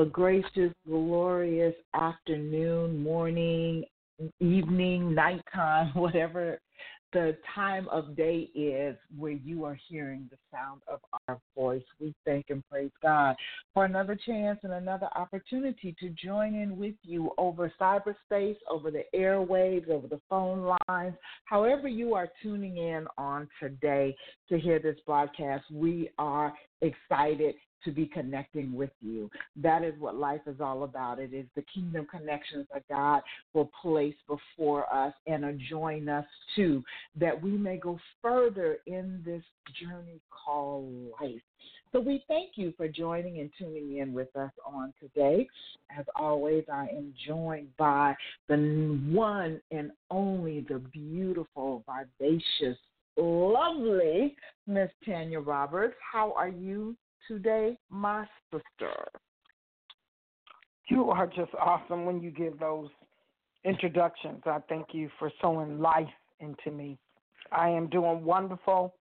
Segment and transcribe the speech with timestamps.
[0.00, 3.84] A gracious, glorious afternoon, morning,
[4.40, 6.58] evening, nighttime, whatever
[7.12, 11.82] the time of day is where you are hearing the sound of our voice.
[12.00, 13.36] We thank and praise God
[13.74, 19.02] for another chance and another opportunity to join in with you over cyberspace, over the
[19.14, 24.16] airwaves, over the phone lines, however you are tuning in on today
[24.48, 25.64] to hear this broadcast.
[25.70, 29.30] We are excited to be connecting with you.
[29.56, 31.18] That is what life is all about.
[31.18, 33.22] It is the kingdom connections that God
[33.54, 36.82] will place before us and adjoin us to,
[37.16, 39.42] that we may go further in this
[39.80, 41.40] journey called life.
[41.92, 45.48] So we thank you for joining and tuning in with us on today.
[45.96, 48.14] As always, I am joined by
[48.48, 52.78] the one and only, the beautiful, vivacious,
[53.16, 54.36] lovely
[54.68, 55.96] Miss Tanya Roberts.
[56.12, 56.96] How are you
[57.28, 58.94] today, my sister?
[60.88, 62.88] You are just awesome when you give those
[63.64, 64.42] introductions.
[64.46, 66.08] I thank you for sowing life
[66.40, 66.98] into me.
[67.52, 68.94] I am doing wonderful.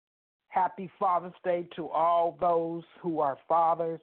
[0.49, 3.99] Happy Father's Day to all those who are fathers,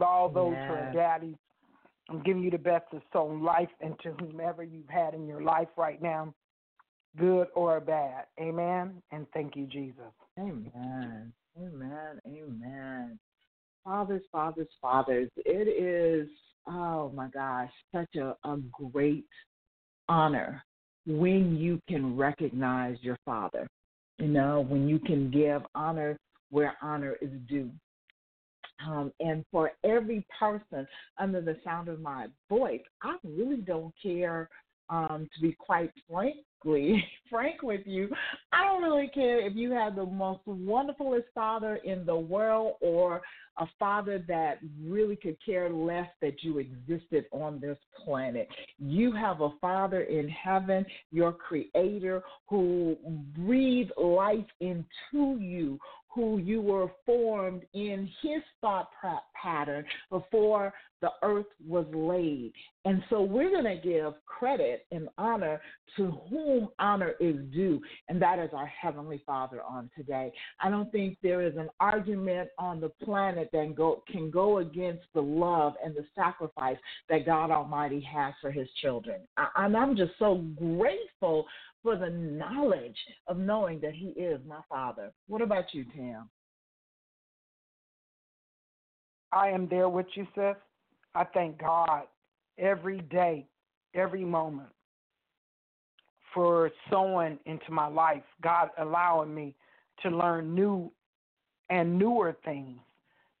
[0.00, 1.36] all those who are daddies.
[2.08, 5.68] I'm giving you the best of sowing life into whomever you've had in your life
[5.76, 6.34] right now,
[7.18, 8.24] good or bad.
[8.40, 9.02] Amen.
[9.12, 10.12] And thank you, Jesus.
[10.38, 11.32] Amen.
[11.58, 12.20] Amen.
[12.26, 13.18] Amen.
[13.84, 15.28] Fathers, fathers, fathers.
[15.36, 16.28] It is,
[16.66, 19.26] oh my gosh, such a, a great
[20.08, 20.64] honor
[21.06, 23.66] when you can recognize your father.
[24.18, 26.16] You know, when you can give honor
[26.50, 27.70] where honor is due.
[28.86, 30.86] Um, and for every person
[31.18, 34.48] under the sound of my voice, I really don't care,
[34.90, 35.90] um, to be quite
[37.30, 38.08] frank with you.
[38.52, 43.22] I don't really care if you have the most wonderfulest father in the world or
[43.58, 48.48] a father that really could care less that you existed on this planet.
[48.78, 52.96] You have a father in heaven, your creator, who
[53.36, 58.90] breathed life into you, who you were formed in his thought
[59.40, 62.52] pattern before the earth was laid.
[62.86, 65.60] And so we're going to give credit and honor
[65.96, 70.32] to whom honor is due, and that is our Heavenly Father on today.
[70.60, 75.04] I don't think there is an argument on the planet that go, can go against
[75.12, 76.78] the love and the sacrifice
[77.10, 79.20] that God Almighty has for His children.
[79.36, 81.46] I, and I'm just so grateful
[81.82, 82.96] for the knowledge
[83.26, 85.12] of knowing that He is my Father.
[85.26, 86.30] What about you, Tam?
[89.32, 90.54] I am there with you, sis.
[91.14, 92.04] I thank God
[92.58, 93.46] every day,
[93.94, 94.68] every moment
[96.34, 98.22] for sowing into my life.
[98.42, 99.54] God allowing me
[100.02, 100.90] to learn new
[101.70, 102.78] and newer things,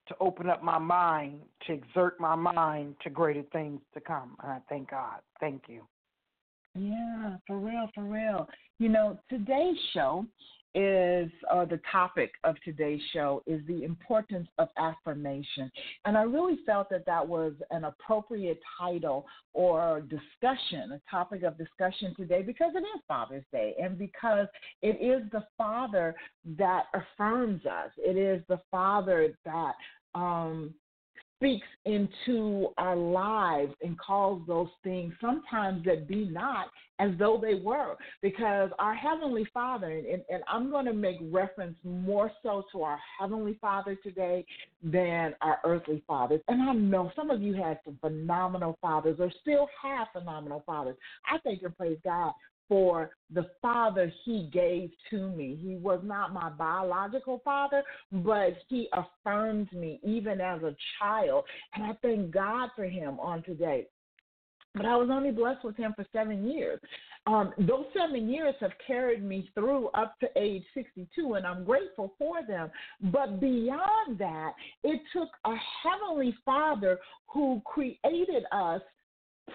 [0.08, 4.36] to open up my mind, to exert my mind to greater things to come.
[4.42, 5.20] And I thank God.
[5.40, 5.82] Thank you.
[6.74, 8.48] Yeah, for real, for real.
[8.78, 10.26] You know, today's show
[10.74, 15.70] is, or the topic of today's show is the importance of affirmation.
[16.04, 21.58] And I really felt that that was an appropriate title or discussion, a topic of
[21.58, 24.46] discussion today because it is Father's Day and because
[24.80, 26.14] it is the Father
[26.58, 27.90] that affirms us.
[27.98, 29.74] It is the Father that,
[30.14, 30.74] um,
[31.42, 36.66] speaks into our lives and calls those things sometimes that be not
[37.00, 37.96] as though they were.
[38.20, 42.98] Because our Heavenly Father, and, and I'm going to make reference more so to our
[43.18, 44.44] Heavenly Father today
[44.84, 46.40] than our earthly fathers.
[46.46, 50.96] And I know some of you had some phenomenal fathers or still have phenomenal fathers.
[51.26, 52.32] I thank and praise God
[52.68, 55.58] for the father he gave to me.
[55.60, 61.44] He was not my biological father, but he affirmed me even as a child.
[61.74, 63.88] And I thank God for him on today.
[64.74, 66.80] But I was only blessed with him for seven years.
[67.26, 72.14] Um, those seven years have carried me through up to age 62, and I'm grateful
[72.18, 72.70] for them.
[73.12, 76.98] But beyond that, it took a heavenly father
[77.28, 78.80] who created us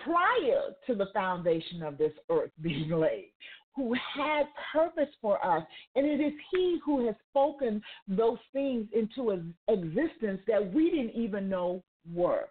[0.03, 3.31] prior to the foundation of this earth being laid,
[3.75, 5.63] who had purpose for us.
[5.95, 11.49] And it is He who has spoken those things into existence that we didn't even
[11.49, 12.49] know were.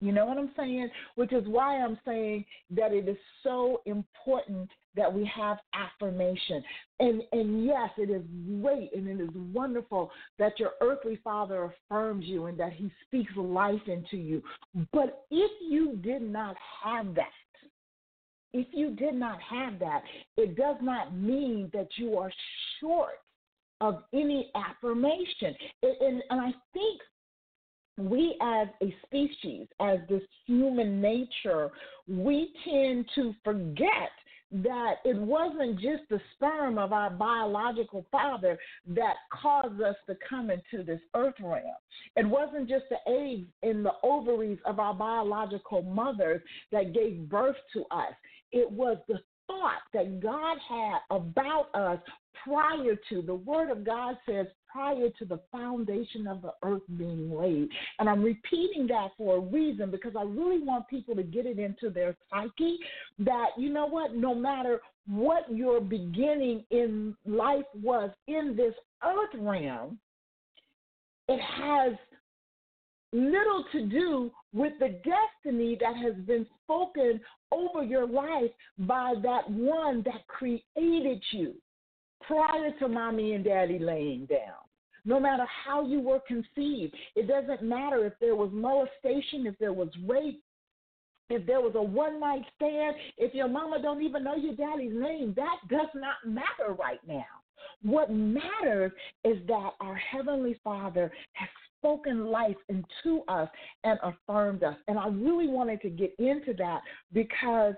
[0.00, 0.90] You know what I'm saying?
[1.16, 6.62] Which is why I'm saying that it is so important that we have affirmation.
[7.00, 8.22] And and yes, it is
[8.60, 13.32] great and it is wonderful that your earthly father affirms you and that he speaks
[13.36, 14.42] life into you.
[14.92, 17.28] But if you did not have that,
[18.52, 20.02] if you did not have that,
[20.36, 22.32] it does not mean that you are
[22.80, 23.20] short
[23.80, 25.54] of any affirmation.
[25.82, 27.00] And, and, and I think
[27.98, 31.70] we as a species, as this human nature,
[32.08, 34.10] we tend to forget
[34.50, 40.50] that it wasn't just the sperm of our biological father that caused us to come
[40.50, 41.64] into this earth realm.
[42.16, 46.40] It wasn't just the eggs in the ovaries of our biological mothers
[46.72, 48.14] that gave birth to us.
[48.52, 51.98] It was the thought that God had about us
[52.44, 57.34] prior to, the Word of God says, prior to the foundation of the earth being
[57.34, 57.68] laid.
[57.98, 61.58] And I'm repeating that for a reason because I really want people to get it
[61.58, 62.78] into their psyche
[63.20, 68.74] that, you know what, no matter what your beginning in life was in this
[69.04, 69.98] earth realm,
[71.28, 71.94] it has
[73.12, 77.20] little to do with the destiny that has been spoken
[77.52, 78.50] over your life
[78.80, 81.54] by that one that created you
[82.26, 84.54] prior to mommy and daddy laying down.
[85.04, 89.72] No matter how you were conceived, it doesn't matter if there was molestation, if there
[89.72, 90.42] was rape,
[91.30, 94.92] if there was a one night stand, if your mama don't even know your daddy's
[94.94, 97.24] name, that does not matter right now.
[97.82, 98.92] What matters
[99.24, 101.48] is that our Heavenly Father has
[101.78, 103.48] spoken life into us
[103.84, 104.76] and affirmed us.
[104.88, 106.80] And I really wanted to get into that
[107.12, 107.74] because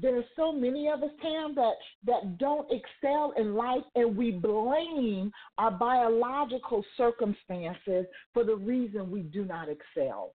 [0.00, 1.72] there are so many of us, Tam, that,
[2.04, 9.22] that don't excel in life, and we blame our biological circumstances for the reason we
[9.22, 10.32] do not excel.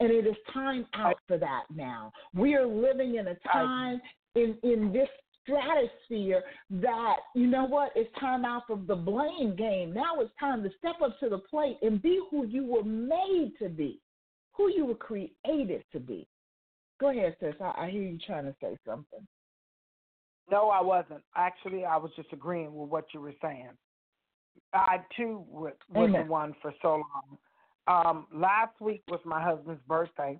[0.00, 2.12] And it is time out for that now.
[2.34, 4.00] We are living in a time
[4.34, 5.08] in, in this
[5.42, 9.92] stratosphere that, you know what, it's time out for the blame game.
[9.92, 13.52] Now it's time to step up to the plate and be who you were made
[13.60, 14.00] to be,
[14.52, 16.26] who you were created to be.
[17.02, 17.54] Go ahead, sis.
[17.60, 19.26] I, I hear you trying to say something.
[20.48, 21.22] No, I wasn't.
[21.34, 23.70] Actually, I was just agreeing with what you were saying.
[24.72, 27.38] I too was, was the one for so long.
[27.88, 30.38] Um, last week was my husband's birthday,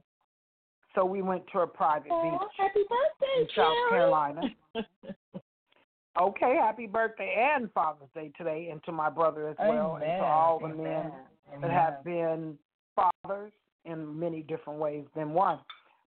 [0.95, 4.43] so we went to a private oh, beach happy birthday, in South Carolina.
[6.21, 10.09] okay, happy birthday and Father's Day today, and to my brother as well, Amen.
[10.09, 10.83] and to all the Amen.
[10.85, 11.13] men
[11.49, 11.61] Amen.
[11.63, 12.57] that have been
[12.95, 13.53] fathers
[13.85, 15.59] in many different ways than one.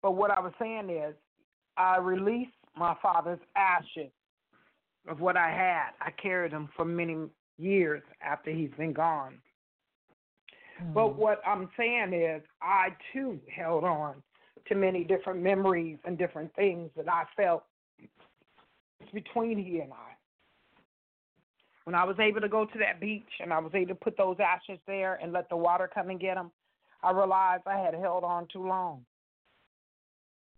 [0.01, 1.15] But what I was saying is,
[1.77, 4.11] I released my father's ashes
[5.07, 5.89] of what I had.
[6.01, 7.17] I carried them for many
[7.57, 9.39] years after he's been gone.
[10.79, 10.93] Hmm.
[10.93, 14.21] But what I'm saying is, I too held on
[14.67, 17.63] to many different memories and different things that I felt
[19.13, 20.15] between he and I.
[21.85, 24.15] When I was able to go to that beach and I was able to put
[24.15, 26.51] those ashes there and let the water come and get them,
[27.01, 29.05] I realized I had held on too long.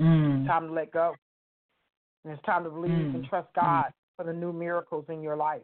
[0.01, 0.48] Mm.
[0.48, 1.15] Time to let go.
[2.24, 3.15] And it's time to believe Mm.
[3.15, 5.63] and trust God for the new miracles in your life.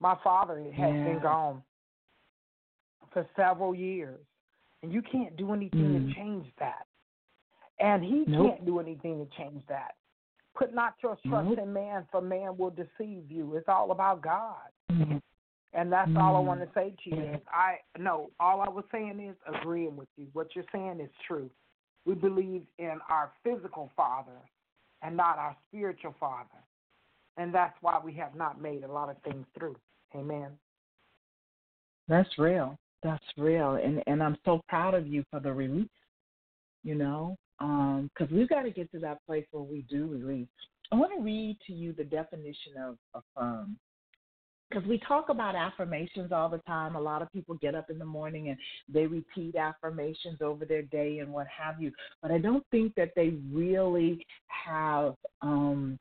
[0.00, 1.04] My father has Yeah.
[1.04, 1.62] been gone
[3.10, 4.24] for several years,
[4.82, 6.08] and you can't do anything Mm.
[6.08, 6.86] to change that.
[7.78, 8.46] And he Nope.
[8.46, 9.96] can't do anything to change that.
[10.54, 11.58] Put not your trust Nope.
[11.58, 13.54] in man, for man will deceive you.
[13.54, 14.72] It's all about God.
[14.90, 15.22] Mm.
[15.72, 16.46] And that's all I Mm.
[16.46, 17.22] want to say to you.
[17.22, 20.26] Is I no, all I was saying is agreeing with you.
[20.32, 21.50] What you're saying is true.
[22.08, 24.40] We believe in our physical father
[25.02, 26.48] and not our spiritual father.
[27.36, 29.76] And that's why we have not made a lot of things through.
[30.16, 30.52] Amen.
[32.08, 32.78] That's real.
[33.02, 35.86] That's real, and and I'm so proud of you for the release.
[36.82, 40.48] You know, um, because we've got to get to that place where we do release.
[40.90, 43.76] I want to read to you the definition of affirm.
[44.68, 46.94] Because we talk about affirmations all the time.
[46.94, 48.58] A lot of people get up in the morning and
[48.92, 51.90] they repeat affirmations over their day and what have you.
[52.20, 55.98] But I don't think that they really have um,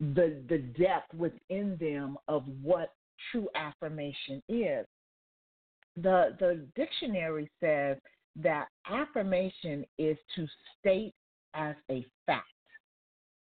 [0.00, 2.92] the the depth within them of what
[3.30, 4.86] true affirmation is.
[5.96, 7.96] The the dictionary says
[8.36, 10.46] that affirmation is to
[10.78, 11.14] state
[11.54, 12.46] as a fact,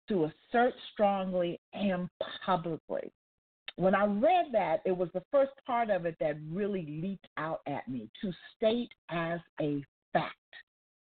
[0.09, 2.09] to assert strongly and
[2.45, 3.13] publicly.
[3.79, 7.61] When I read that, it was the first part of it that really leaped out
[7.69, 10.35] at me to state as a fact.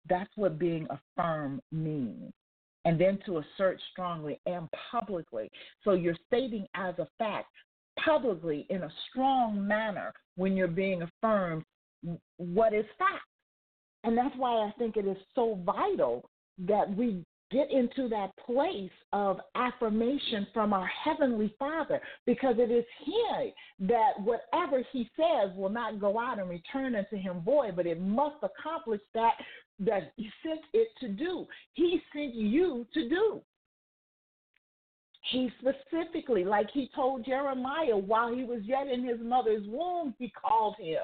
[0.08, 2.32] That's what being affirmed means.
[2.86, 5.50] And then to assert strongly and publicly.
[5.84, 7.52] So you're stating as a fact
[8.02, 11.64] publicly in a strong manner when you're being affirmed
[12.38, 13.24] what is fact.
[14.04, 16.24] And that's why I think it is so vital
[16.66, 22.84] that we get into that place of affirmation from our Heavenly Father because it is
[23.04, 27.86] He that whatever He says will not go out and return unto Him void, but
[27.86, 29.34] it must accomplish that
[29.78, 31.46] that He sent it to do.
[31.74, 33.40] He sent you to do.
[35.30, 40.30] He specifically, like He told Jeremiah while he was yet in his mother's womb, He
[40.30, 41.02] called him.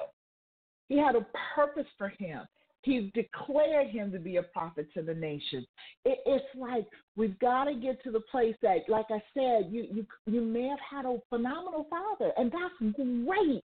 [0.89, 2.41] He had a purpose for him.
[2.83, 5.67] He's declared him to be a prophet to the nations.
[6.05, 9.87] It, it's like we've got to get to the place that, like I said, you
[9.91, 13.63] you you may have had a phenomenal father, and that's great.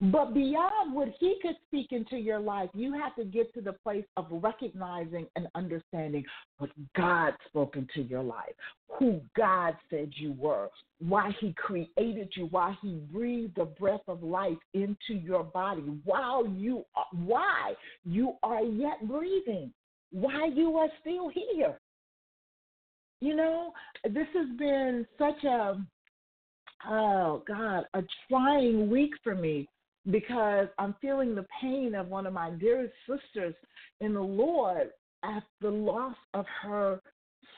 [0.00, 3.72] But beyond what he could speak into your life, you have to get to the
[3.72, 6.22] place of recognizing and understanding
[6.58, 8.52] what God spoke into your life,
[8.98, 14.22] who God said you were, why he created you, why he breathed the breath of
[14.22, 17.72] life into your body, while you are, why
[18.04, 19.72] you are yet breathing,
[20.12, 21.78] why you are still here.
[23.22, 23.72] You know,
[24.04, 25.82] this has been such a
[26.86, 29.66] oh God, a trying week for me
[30.10, 33.54] because I'm feeling the pain of one of my dearest sisters
[34.00, 34.90] in the Lord
[35.24, 37.00] at the loss of her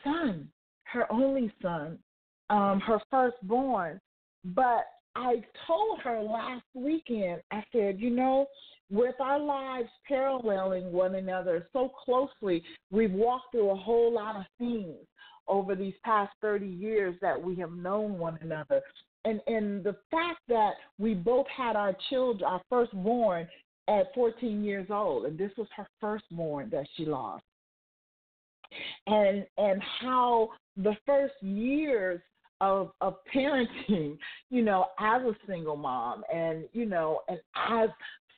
[0.05, 0.49] son,
[0.85, 1.99] her only son,
[2.51, 4.01] um, her firstborn.
[4.45, 4.85] But
[5.17, 8.47] I told her last weekend, I said, you know,
[8.91, 14.45] with our lives paralleling one another so closely, we've walked through a whole lot of
[14.59, 14.97] things
[15.47, 18.81] over these past 30 years that we have known one another
[19.25, 23.49] and and the fact that we both had our children, our firstborn,
[23.89, 27.45] at 14 years old, and this was her firstborn that she lost,
[29.07, 32.21] and and how the first years
[32.61, 34.19] of of parenting,
[34.51, 37.89] you know, as a single mom, and you know, and as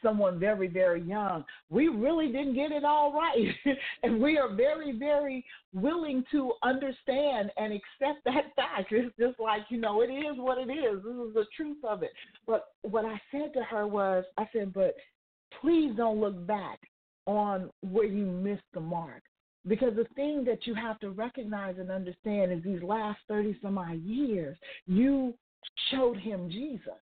[0.03, 3.55] someone very, very young, we really didn't get it all right.
[4.03, 8.93] and we are very, very willing to understand and accept that fact.
[8.93, 11.03] It's just like, you know, it is what it is.
[11.03, 12.11] This is the truth of it.
[12.47, 14.95] But what I said to her was, I said, but
[15.61, 16.79] please don't look back
[17.27, 19.23] on where you missed the mark.
[19.67, 23.77] Because the thing that you have to recognize and understand is these last 30 some
[23.77, 25.35] odd years, you
[25.91, 26.99] showed him Jesus.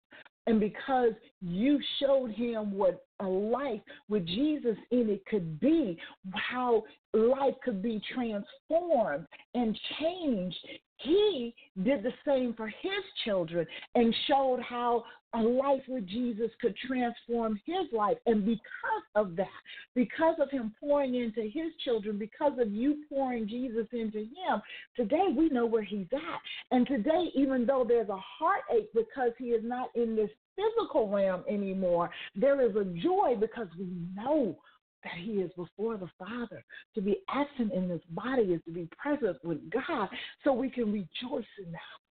[0.46, 5.98] And because you showed him what a life with Jesus in it could be,
[6.34, 6.84] how
[7.14, 10.58] life could be transformed and changed,
[10.98, 16.76] he did the same for his children and showed how a life with Jesus could
[16.88, 18.18] transform his life.
[18.26, 19.48] And because of that,
[19.96, 24.62] because of him pouring into his children, because of you pouring Jesus into him,
[24.96, 26.42] today we know where he's at.
[26.72, 31.44] And today, even though there's a heartache because he is not in this physical realm
[31.50, 34.56] anymore, there is a joy because we know
[35.04, 36.64] that he is before the Father.
[36.96, 40.08] To be absent in this body is to be present with God,
[40.44, 42.03] so we can rejoice in that.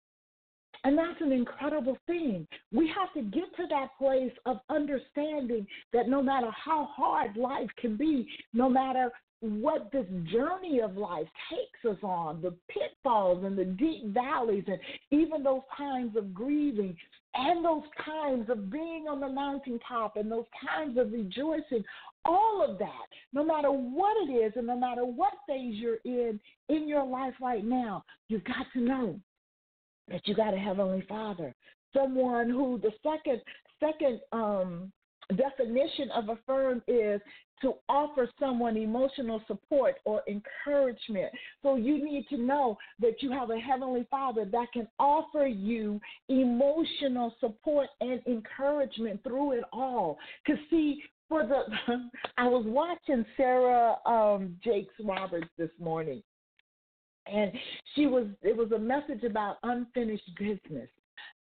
[0.83, 2.47] And that's an incredible thing.
[2.71, 7.69] We have to get to that place of understanding that no matter how hard life
[7.79, 9.11] can be, no matter
[9.41, 14.79] what this journey of life takes us on, the pitfalls and the deep valleys, and
[15.11, 16.95] even those times of grieving,
[17.33, 21.83] and those times of being on the mountaintop, and those times of rejoicing,
[22.23, 26.39] all of that, no matter what it is, and no matter what phase you're in
[26.69, 29.19] in your life right now, you've got to know
[30.11, 31.53] that you got a heavenly father
[31.93, 33.41] someone who the second
[33.79, 34.91] second um
[35.37, 37.21] definition of affirm is
[37.61, 41.31] to offer someone emotional support or encouragement.
[41.61, 46.01] So you need to know that you have a heavenly father that can offer you
[46.27, 50.17] emotional support and encouragement through it all.
[50.45, 51.63] Cuz see, for the
[52.37, 56.21] I was watching Sarah um Jakes Roberts this morning
[57.27, 57.51] and
[57.95, 60.89] she was it was a message about unfinished business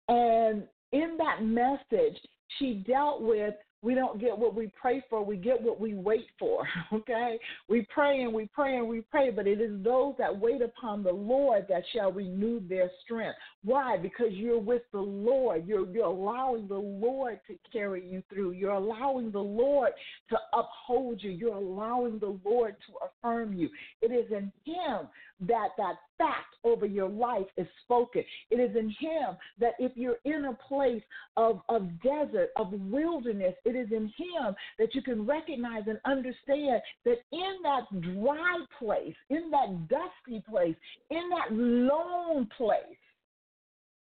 [0.09, 2.17] and in that message
[2.59, 6.27] she dealt with We don't get what we pray for, we get what we wait
[6.39, 6.67] for.
[6.93, 7.39] Okay?
[7.69, 11.03] We pray and we pray and we pray, but it is those that wait upon
[11.03, 13.39] the Lord that shall renew their strength.
[13.65, 13.97] Why?
[13.97, 15.67] Because you're with the Lord.
[15.67, 18.51] You're, you're allowing the Lord to carry you through.
[18.53, 19.93] You're allowing the Lord
[20.31, 21.31] to uphold you.
[21.31, 23.71] You're allowing the Lord to affirm you.
[24.03, 25.09] It is in Him
[25.41, 28.23] that that fact over your life is spoken.
[28.51, 31.03] It is in Him that if you're in a place
[31.37, 36.83] of, of desert, of wilderness, it is in Him that you can recognize and understand
[37.05, 40.77] that in that dry place, in that dusty place,
[41.11, 42.81] in that lone place,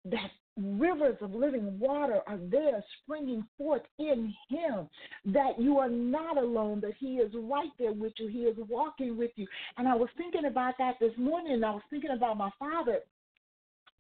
[0.07, 4.89] that rivers of living water are there springing forth in him
[5.27, 9.17] that you are not alone that he is right there with you he is walking
[9.17, 9.47] with you.
[9.77, 12.99] And i was thinking about that this morning and i was thinking about my father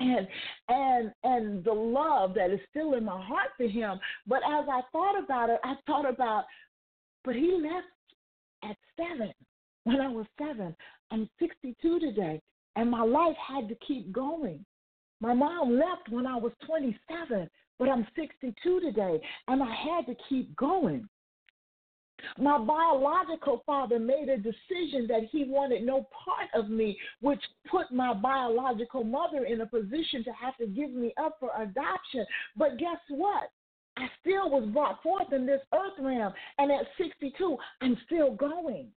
[0.00, 0.28] and
[0.68, 3.98] and and the love that is still in my heart for him.
[4.26, 6.44] But as i thought about it i thought about
[7.24, 7.86] but he left
[8.70, 9.32] at seven
[9.84, 10.74] when i was seven.
[11.10, 12.40] I'm sixty two today
[12.76, 14.64] and my life had to keep going
[15.20, 17.48] my mom left when I was 27,
[17.78, 21.08] but I'm 62 today, and I had to keep going.
[22.36, 27.92] My biological father made a decision that he wanted no part of me, which put
[27.92, 32.26] my biological mother in a position to have to give me up for adoption.
[32.56, 33.50] But guess what?
[33.96, 38.88] I still was brought forth in this earth realm, and at 62, I'm still going.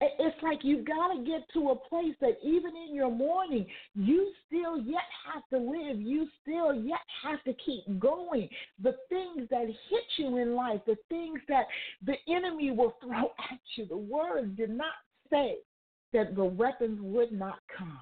[0.00, 4.30] It's like you've got to get to a place that even in your mourning, you
[4.46, 5.00] still yet
[5.32, 6.00] have to live.
[6.00, 8.48] You still yet have to keep going.
[8.82, 11.64] The things that hit you in life, the things that
[12.04, 14.92] the enemy will throw at you, the word did not
[15.30, 15.56] say
[16.12, 18.00] that the weapons would not come.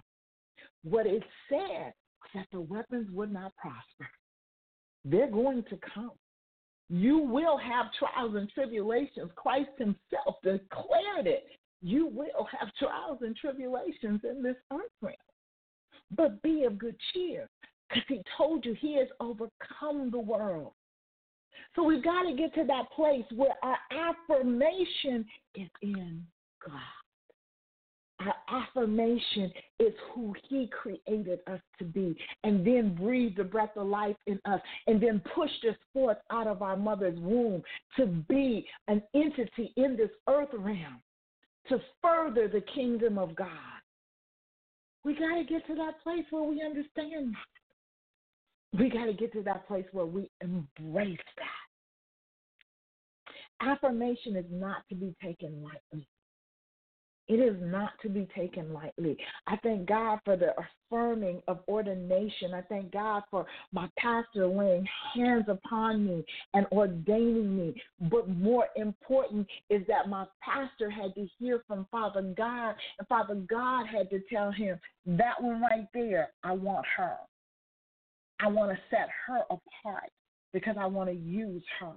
[0.83, 4.11] What it said was that the weapons would not prosper.
[5.05, 6.13] They're going to come.
[6.91, 9.31] You will have trials and tribulations.
[9.37, 11.45] Christ Himself declared it
[11.85, 15.15] you will have trials and tribulations in this earth realm.
[16.17, 17.49] But be of good cheer
[17.89, 20.73] because he told you he has overcome the world.
[21.77, 26.25] So we've got to get to that place where our affirmation is in
[26.65, 26.81] God.
[28.21, 33.89] Our affirmation is who He created us to be, and then breathed the breath of
[33.89, 37.63] life in us, and then pushed us forth out of our mother's womb
[37.97, 41.03] to be an entity in this earth realm
[41.69, 43.49] to further the kingdom of God.
[45.05, 48.79] We got to get to that place where we understand that.
[48.79, 51.65] We got to get to that place where we embrace that.
[53.67, 56.09] Affirmation is not to be taken lightly.
[57.27, 59.17] It is not to be taken lightly.
[59.47, 62.53] I thank God for the affirming of ordination.
[62.55, 67.83] I thank God for my pastor laying hands upon me and ordaining me.
[68.11, 73.37] But more important is that my pastor had to hear from Father God, and Father
[73.49, 77.17] God had to tell him, that one right there, I want her.
[78.41, 80.11] I want to set her apart
[80.53, 81.93] because I want to use her.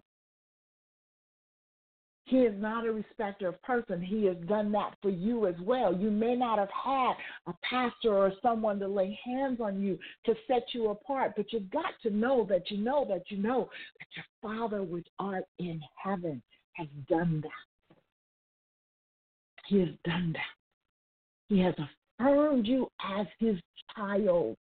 [2.27, 4.01] He is not a respecter of person.
[4.01, 5.95] He has done that for you as well.
[5.95, 7.13] You may not have had
[7.47, 11.71] a pastor or someone to lay hands on you to set you apart, but you've
[11.71, 15.81] got to know that you know that you know that your Father which art in
[15.95, 16.41] heaven
[16.73, 17.95] has done that.
[19.67, 21.47] He has done that.
[21.47, 21.75] He has
[22.19, 23.55] affirmed you as his
[23.95, 24.57] child.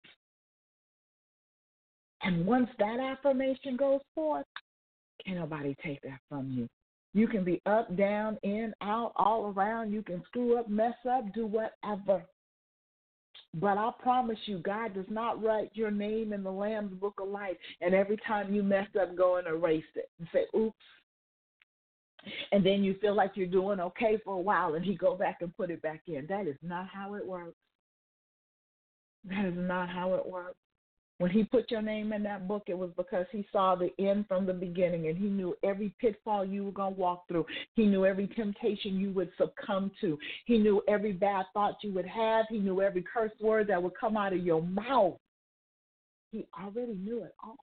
[2.22, 4.46] And once that affirmation goes forth,
[5.26, 6.70] can't nobody take that from you.
[7.16, 9.94] You can be up, down, in, out, all around.
[9.94, 12.26] You can screw up, mess up, do whatever.
[13.54, 17.30] But I promise you, God does not write your name in the Lamb's book of
[17.30, 20.76] life and every time you mess up, go and erase it and say, oops.
[22.52, 25.38] And then you feel like you're doing okay for a while and he go back
[25.40, 26.26] and put it back in.
[26.28, 27.56] That is not how it works.
[29.30, 30.58] That is not how it works.
[31.18, 34.26] When he put your name in that book, it was because he saw the end
[34.28, 37.46] from the beginning and he knew every pitfall you were going to walk through.
[37.76, 40.18] He knew every temptation you would succumb to.
[40.46, 42.48] He knew every bad thought you would have.
[42.50, 45.18] He knew every curse word that would come out of your mouth.
[46.32, 47.58] He already knew it all.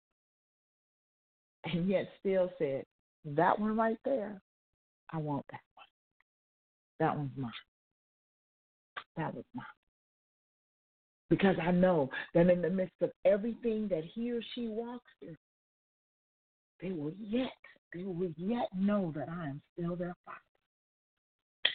[1.66, 2.86] And yet still said,
[3.26, 4.42] That one right there,
[5.12, 5.86] I want that one.
[7.00, 7.52] That one's mine.
[9.18, 9.66] That was mine
[11.32, 15.38] because I know that in the midst of everything that he or she walks through,
[16.82, 17.48] they will yet,
[17.94, 20.38] they will yet know that I am still their father.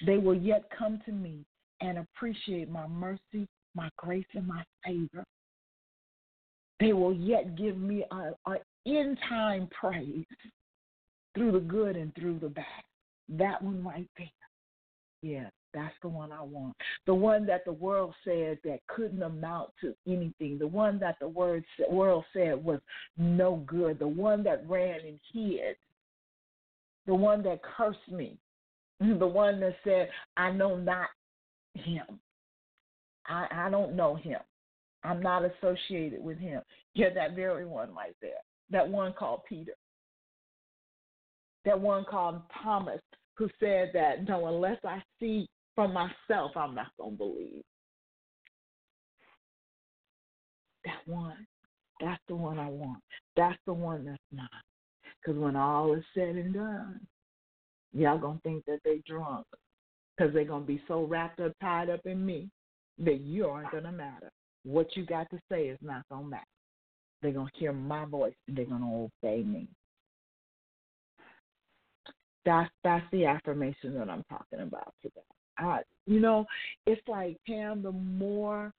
[0.05, 1.47] They will yet come to me
[1.81, 5.25] and appreciate my mercy, my grace, and my favor.
[6.79, 8.35] They will yet give me an
[8.85, 10.27] in time praise
[11.35, 12.67] through the good and through the bad.
[13.31, 14.29] That one right there.
[15.23, 16.75] Yeah, that's the one I want.
[17.05, 20.59] The one that the world said that couldn't amount to anything.
[20.59, 22.81] The one that the word world said was
[23.19, 23.99] no good.
[23.99, 25.77] The one that ran and hid.
[27.07, 28.39] The one that cursed me.
[28.99, 30.09] The one that said,
[30.39, 31.09] I know not
[31.75, 32.19] him.
[33.27, 34.39] I, I don't know him.
[35.05, 36.63] I'm not associated with him.
[36.95, 38.41] Yeah, that very one right there.
[38.71, 39.75] That one called Peter.
[41.67, 43.03] That one called Thomas,
[43.35, 47.63] who said that no, unless I see for myself, I'm not going to believe.
[50.85, 51.47] That one,
[52.01, 53.03] that's the one I want.
[53.37, 54.49] That's the one that's mine.
[55.21, 57.01] Because when all is said and done,
[57.93, 59.47] y'all going to think that they drunk.
[60.17, 62.49] Because they're going to be so wrapped up, tied up in me,
[62.99, 64.31] that you aren't going to matter.
[64.65, 66.45] What you got to say is not going to matter.
[67.21, 69.69] They're going to hear my voice and they're going to obey me.
[72.45, 75.21] That's that's the affirmation that I'm talking about today.
[75.59, 76.47] I, you know,
[76.87, 77.83] it's like Pam.
[77.83, 78.73] The more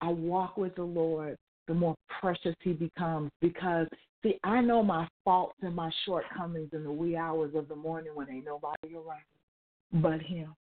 [0.00, 1.36] I walk with the Lord,
[1.68, 3.30] the more precious He becomes.
[3.40, 3.86] Because
[4.22, 8.12] see, I know my faults and my shortcomings in the wee hours of the morning
[8.14, 10.54] when ain't nobody around but Him.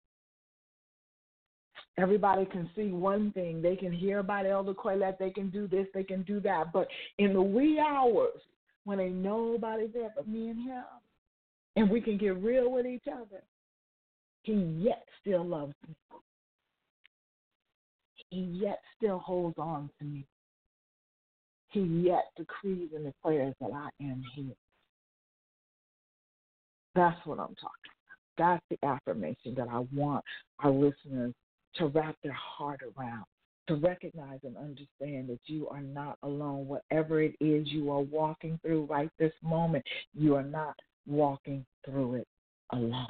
[1.99, 3.61] Everybody can see one thing.
[3.61, 5.19] They can hear about Elder Quaylette.
[5.19, 5.87] They can do this.
[5.93, 6.73] They can do that.
[6.73, 8.41] But in the wee hours
[8.85, 10.85] when ain't nobody there but me and Him,
[11.77, 13.43] and we can get real with each other,
[14.43, 15.95] he yet still loves me.
[18.31, 20.27] He yet still holds on to me.
[21.69, 24.55] He yet decrees and declares that I am his.
[26.95, 27.91] That's what I'm talking
[28.37, 28.39] about.
[28.39, 30.25] That's the affirmation that I want
[30.61, 31.33] our listeners
[31.77, 33.25] to wrap their heart around,
[33.69, 36.67] to recognize and understand that you are not alone.
[36.67, 40.75] Whatever it is you are walking through right this moment, you are not
[41.07, 42.29] walking through it
[42.71, 43.09] alone.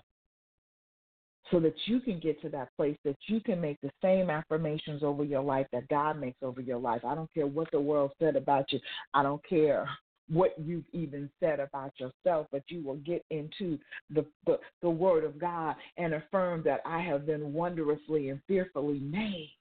[1.53, 5.03] So that you can get to that place that you can make the same affirmations
[5.03, 7.05] over your life that God makes over your life.
[7.05, 8.81] I don't care what the world said about you.
[9.13, 9.87] I don't care
[10.31, 15.25] what you've even said about yourself, but you will get into the, the, the word
[15.25, 19.53] of God and affirm that I have been wondrously and fearfully made.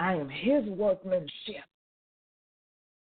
[0.00, 1.66] I am his workmanship.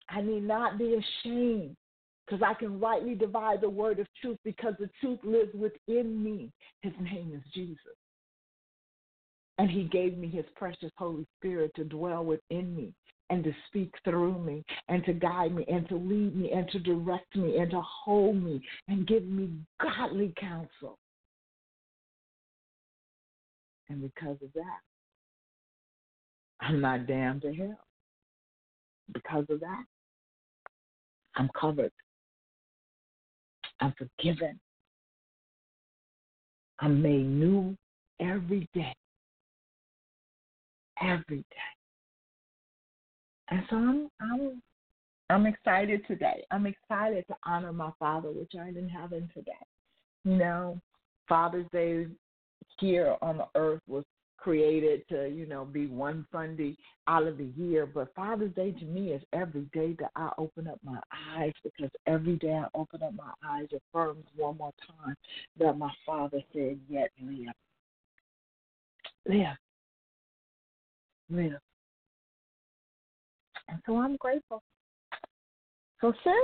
[0.09, 1.77] I need not be ashamed
[2.27, 6.51] because I can rightly divide the word of truth because the truth lives within me.
[6.81, 7.79] His name is Jesus.
[9.59, 12.93] And he gave me his precious Holy Spirit to dwell within me
[13.31, 16.79] and to speak through me and to guide me and to lead me and to
[16.79, 20.99] direct me and to hold me and give me godly counsel.
[23.89, 24.81] And because of that,
[26.61, 27.79] I'm not damned to hell.
[29.13, 29.85] Because of that,
[31.37, 31.93] I'm covered
[33.81, 34.59] I'm forgiven.
[36.81, 37.77] I'm made new
[38.21, 38.95] every day.
[41.01, 41.73] Every day.
[43.51, 44.63] And so I'm I'm
[45.31, 46.45] I'm excited today.
[46.51, 49.53] I'm excited to honor my father, which I didn't have in today.
[50.25, 50.81] You know,
[51.29, 52.07] Father's Day
[52.79, 54.05] here on the earth was
[54.45, 56.77] created to, you know, be one Sunday
[57.09, 57.87] out of the year.
[57.87, 61.01] But Father's Day to me is every day that I open up my
[61.35, 65.17] eyes because every day I open up my eyes affirms one more time
[65.59, 67.55] that my Father said, Yet live.
[69.27, 69.57] Live.
[71.31, 71.61] Live.
[73.69, 74.63] And so I'm grateful.
[76.03, 76.35] So, sis,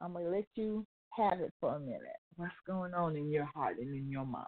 [0.00, 2.02] I'm going to let you have it for a minute.
[2.34, 4.46] What's going on in your heart and in your mind?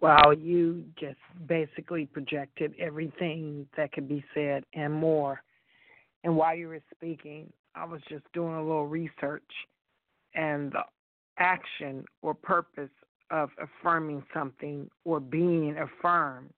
[0.00, 5.42] Well, you just basically projected everything that could be said and more.
[6.22, 9.50] And while you were speaking, I was just doing a little research,
[10.34, 10.82] and the
[11.38, 12.90] action or purpose
[13.30, 16.52] of affirming something or being affirmed,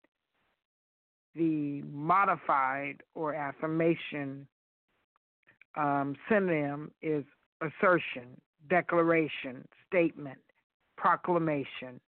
[1.35, 4.47] the modified or affirmation
[5.77, 7.25] um, synonym is
[7.61, 10.39] assertion, declaration, statement,
[10.97, 12.01] proclamation,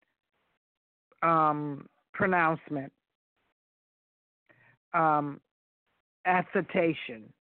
[1.23, 2.93] um, pronouncement,
[4.95, 5.41] um,
[6.25, 7.33] assertion,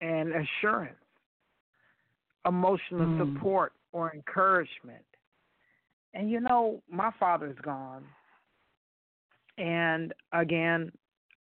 [0.00, 0.96] and assurance,
[2.46, 3.18] emotional Mm.
[3.18, 5.04] support or encouragement.
[6.14, 8.04] And you know, my father's gone.
[9.58, 10.90] And again,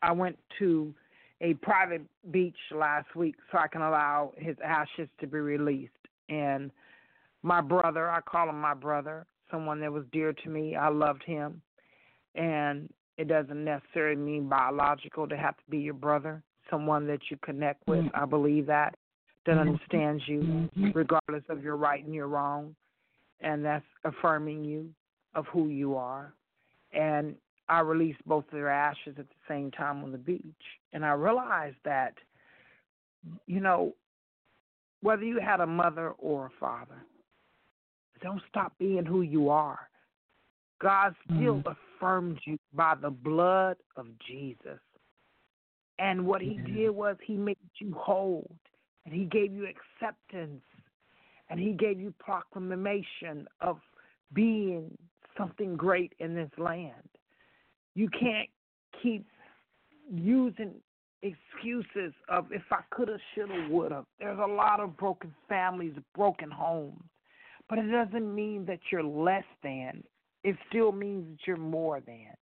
[0.02, 0.94] I went to
[1.42, 5.94] a private beach last week so I can allow his ashes to be released.
[6.28, 6.72] And
[7.44, 10.76] my brother, I call him my brother, someone that was dear to me.
[10.76, 11.62] I loved him.
[12.36, 17.38] And it doesn't necessarily mean biological to have to be your brother, someone that you
[17.44, 18.06] connect with.
[18.06, 18.12] Mm.
[18.14, 18.96] I believe that
[19.46, 19.62] that Mhm.
[19.62, 20.42] understands you
[20.76, 20.94] Mhm.
[20.94, 22.76] regardless of your right and your wrong,
[23.40, 24.94] and that's affirming you
[25.34, 26.34] of who you are.
[26.92, 31.06] And I released both of their ashes at the same time on the beach, and
[31.06, 32.18] I realized that,
[33.48, 33.96] you know,
[35.02, 37.04] whether you had a mother or a father,
[38.22, 39.90] don't stop being who you are.
[40.80, 41.76] God still Mm.
[41.76, 44.80] affirmed you by the blood of Jesus.
[45.98, 46.64] And what he Yeah.
[46.66, 48.50] did was he made you whole
[49.06, 50.64] and he gave you acceptance
[51.50, 53.82] and he gave you proclamation of
[54.34, 54.98] being
[55.38, 57.10] something great in this land.
[57.96, 58.50] You can't
[59.02, 59.26] keep
[60.10, 60.82] using
[61.22, 64.06] excuses of if I could have, should have, would have.
[64.20, 67.04] There's a lot of broken families, broken homes.
[67.70, 70.04] But it doesn't mean that you're less than.
[70.44, 72.36] It still means that you're more than.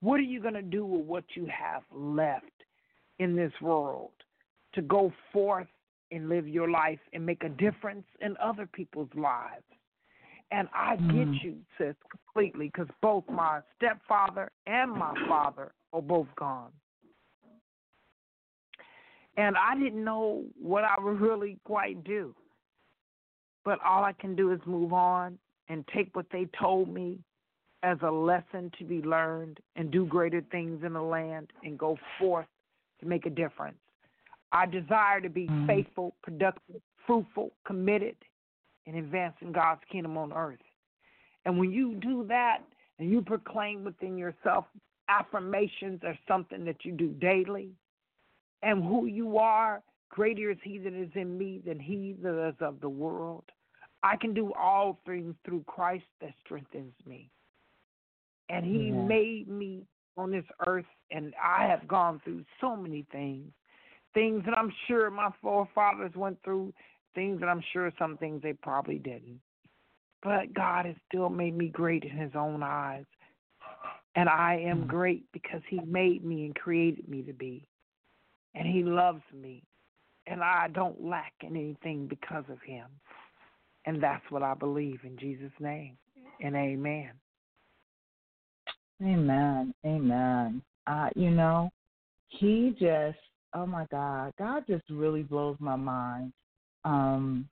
[0.00, 2.44] What are you going to do with what you have left
[3.18, 4.12] in this world
[4.74, 5.66] to go forth
[6.12, 9.64] and live your life and make a difference in other people's lives?
[10.52, 11.44] And I get Mm.
[11.44, 16.72] you, sis, completely, because both my stepfather and my father are both gone.
[19.36, 22.34] And I didn't know what I would really quite do.
[23.64, 27.18] But all I can do is move on and take what they told me
[27.82, 31.98] as a lesson to be learned and do greater things in the land and go
[32.18, 32.46] forth
[33.00, 33.78] to make a difference.
[34.52, 35.66] I desire to be Mhm.
[35.66, 38.16] faithful, productive, fruitful, committed
[38.86, 40.62] in advancing God's kingdom on earth.
[41.44, 42.62] And when you do that
[42.98, 44.66] and you proclaim within yourself,
[45.08, 47.74] affirmations are something that you do daily.
[48.62, 52.56] And who you are, greater is He that is in me than He that is
[52.60, 53.44] of the world.
[54.02, 57.30] I can do all things through Christ that strengthens me.
[58.48, 59.02] And He Yeah.
[59.02, 63.52] made me on this earth, and I have gone through so many things.
[64.12, 66.74] Things that I'm sure my forefathers went through,
[67.14, 69.40] things that I'm sure some things they probably didn't.
[70.22, 73.06] But God has still made me great in His own eyes.
[74.16, 74.88] And I am Mm.
[74.88, 77.66] great because He made me and created me to be.
[78.54, 79.62] And He loves me.
[80.26, 82.86] And I don't lack in anything because of Him.
[83.86, 85.96] And that's what I believe in Jesus' name.
[86.40, 87.10] And amen.
[89.02, 89.74] Amen.
[89.84, 90.62] Amen.
[90.86, 91.70] Uh, you know,
[92.28, 93.18] he just
[93.54, 96.32] oh my God, God just really blows my mind.
[96.84, 97.48] Um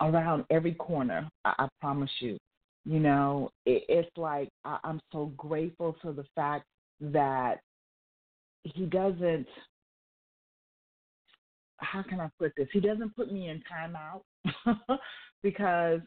[0.00, 2.38] around every corner, I, I promise you.
[2.84, 6.66] You know, it, it's like I, I'm so grateful for the fact
[7.00, 7.60] that
[8.62, 9.46] he doesn't
[11.78, 12.68] how can I put this?
[12.72, 14.22] He doesn't put me in timeout
[15.42, 16.00] because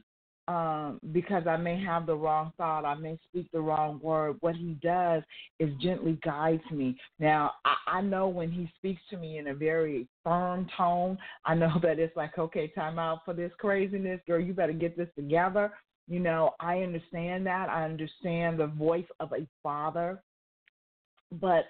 [0.49, 4.37] um, because I may have the wrong thought, I may speak the wrong word.
[4.39, 5.21] What he does
[5.59, 6.97] is gently guides me.
[7.19, 11.53] Now, I, I know when he speaks to me in a very firm tone, I
[11.53, 14.39] know that it's like, okay, time out for this craziness, girl.
[14.39, 15.71] You better get this together.
[16.07, 17.69] You know, I understand that.
[17.69, 20.19] I understand the voice of a father,
[21.31, 21.65] but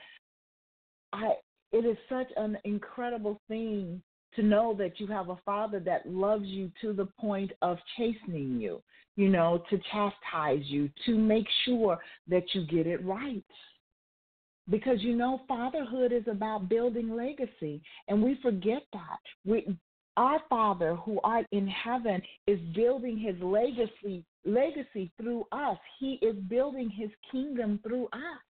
[1.11, 1.33] I
[1.71, 4.01] it is such an incredible thing
[4.35, 8.59] to know that you have a father that loves you to the point of chastening
[8.59, 8.81] you,
[9.15, 13.43] you know, to chastise you, to make sure that you get it right.
[14.69, 19.19] Because you know, fatherhood is about building legacy, and we forget that.
[19.43, 19.75] We,
[20.15, 25.77] our Father who art in heaven is building his legacy legacy through us.
[25.99, 28.41] He is building his kingdom through us.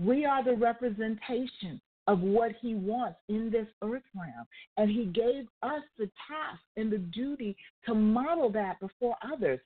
[0.00, 4.46] We are the representation of what he wants in this earth realm.
[4.78, 7.54] And he gave us the task and the duty
[7.86, 9.60] to model that before others.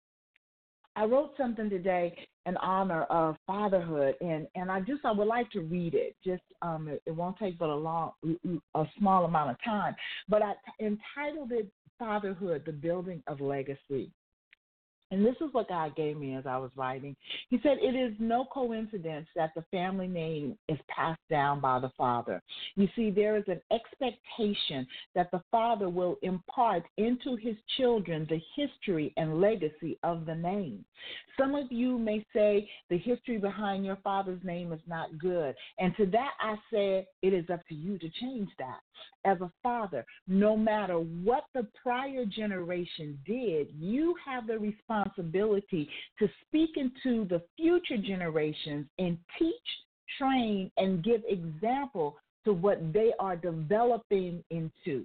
[0.95, 5.51] I wrote something today in honor of fatherhood, and, and I just I would like
[5.53, 6.17] to read it.
[6.23, 8.13] Just um, it, it won't take but a long,
[8.75, 9.95] a small amount of time.
[10.29, 14.11] But I entitled it "Fatherhood: The Building of Legacy."
[15.13, 17.15] And this is what God gave me as I was writing.
[17.51, 21.93] He said, It is no coincidence that the family name is passed down by the
[21.99, 22.43] father.
[22.77, 28.41] You see, there is an expectation that the father will impart into his children the
[28.57, 30.83] history and legacy of the name.
[31.39, 35.55] Some of you may say the history behind your father's name is not good.
[35.79, 38.81] And to that I say, it is up to you to change that.
[39.25, 46.29] As a father, no matter what the prior generation did, you have the responsibility to
[46.47, 49.55] speak into the future generations and teach,
[50.19, 55.05] train, and give example to what they are developing into.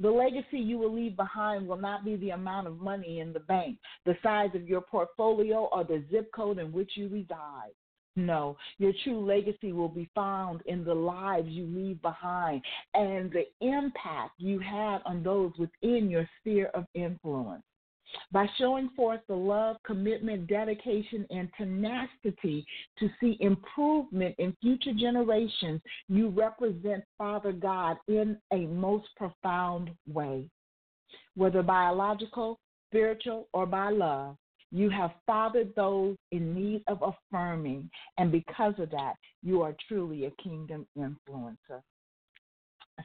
[0.00, 3.40] The legacy you will leave behind will not be the amount of money in the
[3.40, 7.72] bank, the size of your portfolio, or the zip code in which you reside.
[8.14, 12.62] No, your true legacy will be found in the lives you leave behind
[12.94, 17.62] and the impact you have on those within your sphere of influence.
[18.32, 22.66] By showing forth the love, commitment, dedication, and tenacity
[22.98, 30.48] to see improvement in future generations, you represent Father God in a most profound way.
[31.34, 32.58] Whether biological,
[32.90, 34.36] spiritual, or by love,
[34.70, 40.26] you have fathered those in need of affirming, and because of that, you are truly
[40.26, 41.80] a kingdom influencer.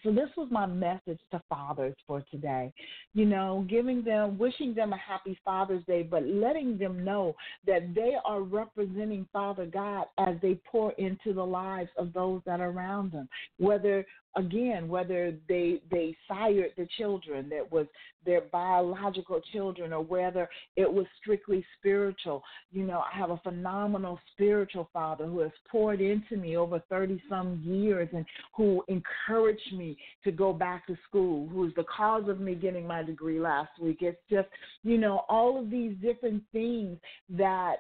[0.02, 2.74] So this was my message to fathers for today.
[3.14, 7.36] You know, giving them, wishing them a happy Father's Day, but letting them know
[7.68, 12.60] that they are representing Father God as they pour into the lives of those that
[12.60, 13.30] are around them.
[13.60, 17.88] Whether again, whether they they sired the children that was
[18.26, 22.44] their biological children or whether it was strictly spiritual.
[22.72, 27.22] You know, I have a phenomenal spiritual father who has poured into me over 30
[27.30, 32.28] some years and who encouraged me to go back to school, who is the cause
[32.30, 33.98] of me getting my degree last week.
[34.02, 34.48] It's just,
[34.84, 36.98] you know, all of these different things
[37.30, 37.78] that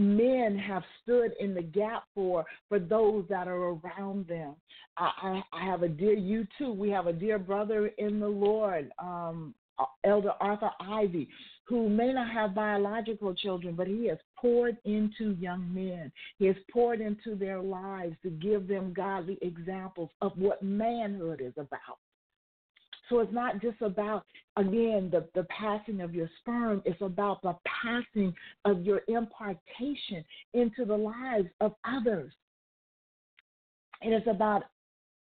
[0.00, 4.54] men have stood in the gap for for those that are around them.
[4.96, 6.72] I, I, I have a dear you too.
[6.72, 9.54] We have a dear brother in the Lord, um,
[10.04, 11.28] Elder Arthur Ivy,
[11.64, 16.10] who may not have biological children, but he has poured into young men.
[16.38, 21.54] He has poured into their lives to give them godly examples of what manhood is
[21.56, 21.98] about.
[23.10, 24.24] So it's not just about,
[24.56, 28.32] again, the, the passing of your sperm, it's about the passing
[28.64, 32.32] of your impartation into the lives of others.
[34.00, 34.62] It is about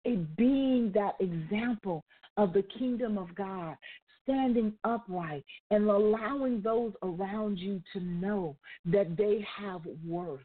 [0.06, 2.04] a being that example
[2.36, 3.76] of the kingdom of God,
[4.22, 10.40] standing upright and allowing those around you to know that they have worth.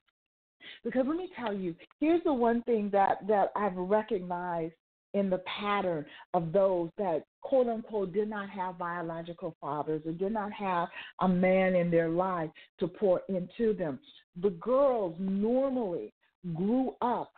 [0.84, 4.74] Because let me tell you, here's the one thing that, that I've recognized
[5.16, 10.32] in the pattern of those that quote unquote did not have biological fathers or did
[10.32, 10.90] not have
[11.22, 12.50] a man in their life
[12.80, 13.98] to pour into them.
[14.42, 16.14] The girls normally
[16.54, 17.32] grew up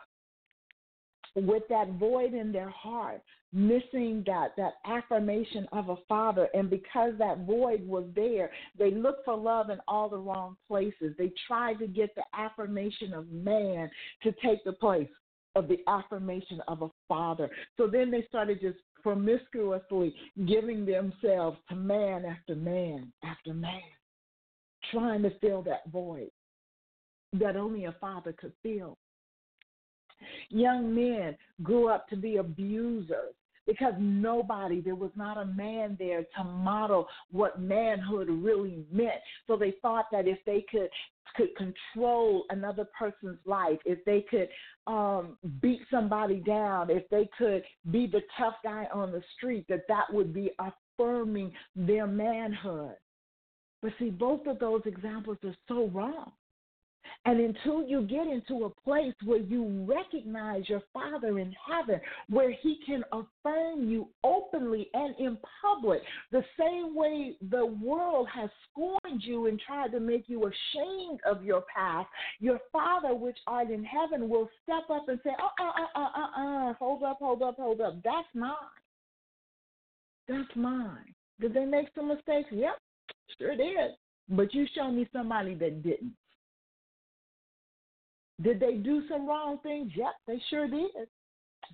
[1.36, 7.12] with that void in their heart, missing that that affirmation of a father and because
[7.18, 11.78] that void was there they looked for love in all the wrong places they tried
[11.78, 13.90] to get the affirmation of man
[14.22, 15.08] to take the place
[15.54, 17.50] of the affirmation of a father.
[17.76, 20.14] So then they started just promiscuously
[20.46, 23.80] giving themselves to man after man after man,
[24.92, 26.30] trying to fill that void
[27.32, 28.96] that only a father could fill.
[30.48, 33.34] Young men grew up to be abusers
[33.68, 39.20] because nobody, there was not a man there to model what manhood really meant.
[39.46, 40.88] So they thought that if they could
[41.36, 44.48] could control another person's life, if they could
[44.86, 49.82] um, beat somebody down, if they could be the tough guy on the street, that
[49.88, 52.94] that would be affirming their manhood.
[53.82, 56.32] But see, both of those examples are so wrong.
[57.24, 62.50] And until you get into a place where you recognize your Father in heaven, where
[62.50, 66.00] He can affirm you openly and in public,
[66.32, 71.44] the same way the world has scorned you and tried to make you ashamed of
[71.44, 72.08] your past,
[72.40, 76.08] your Father which art in heaven will step up and say, uh uh uh uh
[76.16, 77.94] uh, uh hold up, hold up, hold up.
[78.04, 78.54] That's mine.
[80.28, 81.14] That's mine.
[81.40, 82.48] Did they make some mistakes?
[82.50, 82.78] Yep,
[83.38, 83.92] sure did.
[84.28, 86.14] But you show me somebody that didn't.
[88.42, 89.90] Did they do some wrong things?
[89.96, 91.08] Yep, they sure did.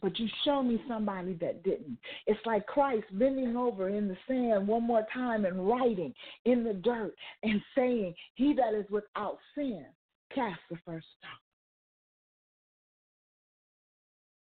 [0.03, 1.99] But you show me somebody that didn't.
[2.27, 6.13] It's like Christ bending over in the sand one more time and writing
[6.47, 9.85] in the dirt and saying, He that is without sin,
[10.35, 11.31] cast the first stone.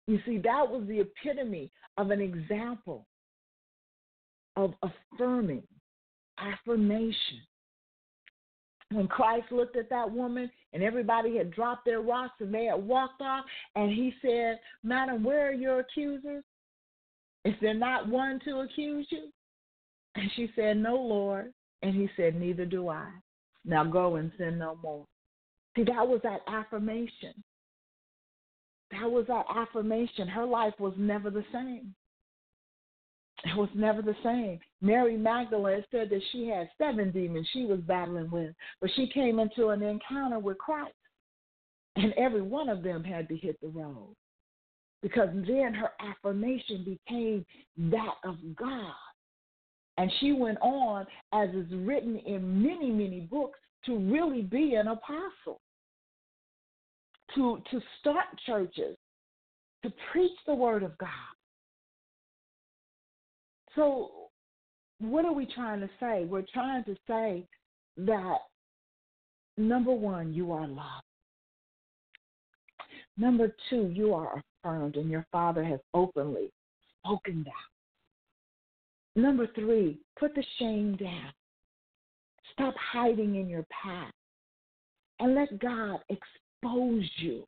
[0.08, 3.06] You see, that was the epitome of an example
[4.56, 5.63] of affirming,
[6.39, 7.41] affirmation.
[8.91, 12.82] When Christ looked at that woman and everybody had dropped their rocks and they had
[12.82, 13.43] walked off,
[13.76, 16.43] and he said, Madam, where are your accusers?
[17.43, 19.30] Is there not one to accuse you?
[20.15, 21.54] And she said, No, Lord.
[21.82, 23.10] And he said, Neither do I.
[23.65, 25.06] Now go and sin no more.
[25.75, 27.33] See, that was that affirmation.
[28.92, 30.27] That was that affirmation.
[30.27, 31.94] Her life was never the same.
[33.44, 34.60] It was never the same.
[34.81, 39.40] Mary Magdalene said that she had seven demons she was battling with, but she came
[39.40, 40.96] into an encounter with Christ,
[41.96, 44.15] and every one of them had to hit the road.
[45.02, 47.46] Because then her affirmation became
[47.92, 48.94] that of God.
[49.98, 54.88] And she went on, as is written in many, many books, to really be an
[54.88, 55.62] apostle.
[57.35, 58.98] to to start churches,
[59.83, 61.10] to preach the word of God.
[63.78, 64.10] So
[65.00, 66.25] what are we trying to say?
[66.25, 67.46] We're trying to say
[67.98, 68.38] that
[69.56, 71.04] number one, you are loved.
[73.17, 76.52] Number two, you are affirmed, and your father has openly
[77.00, 79.21] spoken that.
[79.21, 81.32] Number three, put the shame down.
[82.54, 84.13] Stop hiding in your past
[85.19, 87.44] and let God expose you.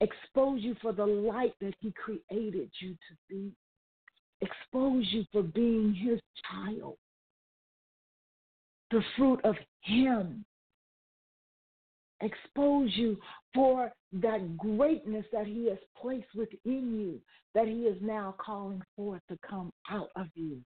[0.00, 3.52] Expose you for the light that He created you to be.
[4.40, 6.20] Expose you for being His
[6.50, 6.96] child.
[8.90, 10.44] The fruit of Him.
[12.20, 13.18] Expose you
[13.54, 17.20] for that greatness that He has placed within you,
[17.54, 20.60] that He is now calling forth to come out of you.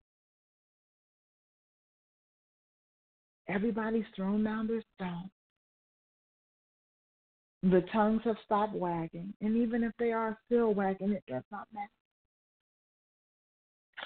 [3.47, 5.29] Everybody's thrown down their stone.
[7.63, 11.67] The tongues have stopped wagging, and even if they are still wagging, it does not
[11.73, 11.89] matter.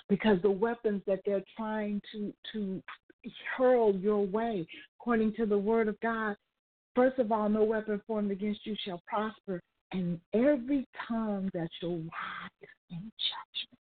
[0.09, 2.81] Because the weapons that they're trying to to
[3.57, 4.67] hurl your way,
[4.99, 6.35] according to the word of God,
[6.93, 11.97] first of all, no weapon formed against you shall prosper, and every tongue that shall
[11.97, 13.11] rise in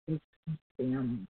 [0.08, 1.28] judgment is condemned.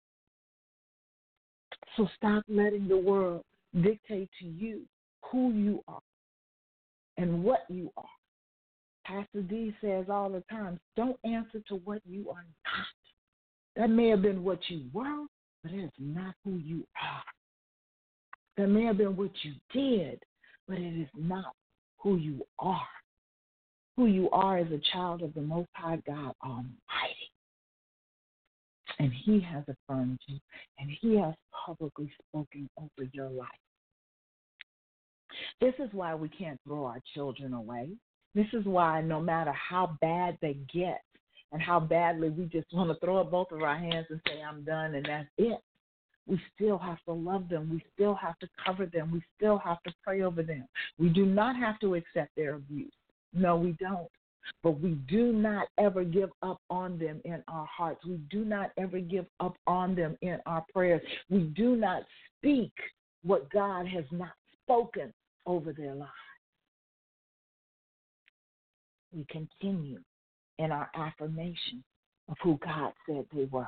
[1.95, 3.43] So stop letting the world
[3.81, 4.81] dictate to you
[5.31, 6.01] who you are
[7.17, 8.05] and what you are.
[9.05, 12.85] Pastor D says all the time, don't answer to what you are not.
[13.75, 15.25] That may have been what you were,
[15.63, 17.23] but it is not who you are.
[18.57, 20.21] That may have been what you did,
[20.67, 21.53] but it is not
[21.99, 22.87] who you are.
[23.95, 26.75] Who you are is a child of the Most High God Almighty.
[28.99, 30.37] And He has affirmed you,
[30.79, 31.33] and He has
[31.65, 33.47] publicly spoken over your life.
[35.59, 37.89] This is why we can't throw our children away.
[38.35, 41.01] This is why no matter how bad they get
[41.51, 44.41] and how badly we just want to throw up both of our hands and say,
[44.41, 45.59] I'm done and that's it,
[46.27, 47.69] we still have to love them.
[47.71, 49.11] We still have to cover them.
[49.11, 50.67] We still have to pray over them.
[50.97, 52.93] We do not have to accept their abuse.
[53.33, 54.07] No, we don't.
[54.63, 58.03] But we do not ever give up on them in our hearts.
[58.05, 61.01] We do not ever give up on them in our prayers.
[61.29, 62.03] We do not
[62.37, 62.71] speak
[63.23, 64.31] what God has not
[64.63, 65.13] spoken
[65.45, 66.11] over their lives.
[69.13, 69.99] We continue
[70.61, 71.83] in our affirmation
[72.29, 73.67] of who God said they were.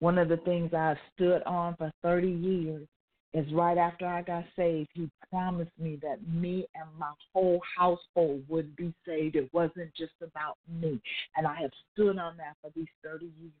[0.00, 2.86] One of the things I've stood on for 30 years
[3.34, 8.42] is right after I got saved, he promised me that me and my whole household
[8.48, 9.36] would be saved.
[9.36, 11.00] It wasn't just about me.
[11.36, 13.52] And I have stood on that for these 30 years.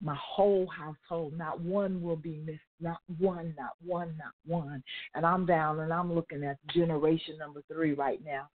[0.00, 4.82] My whole household, not one will be missed, not one, not one, not one.
[5.14, 8.48] And I'm down and I'm looking at generation number three right now.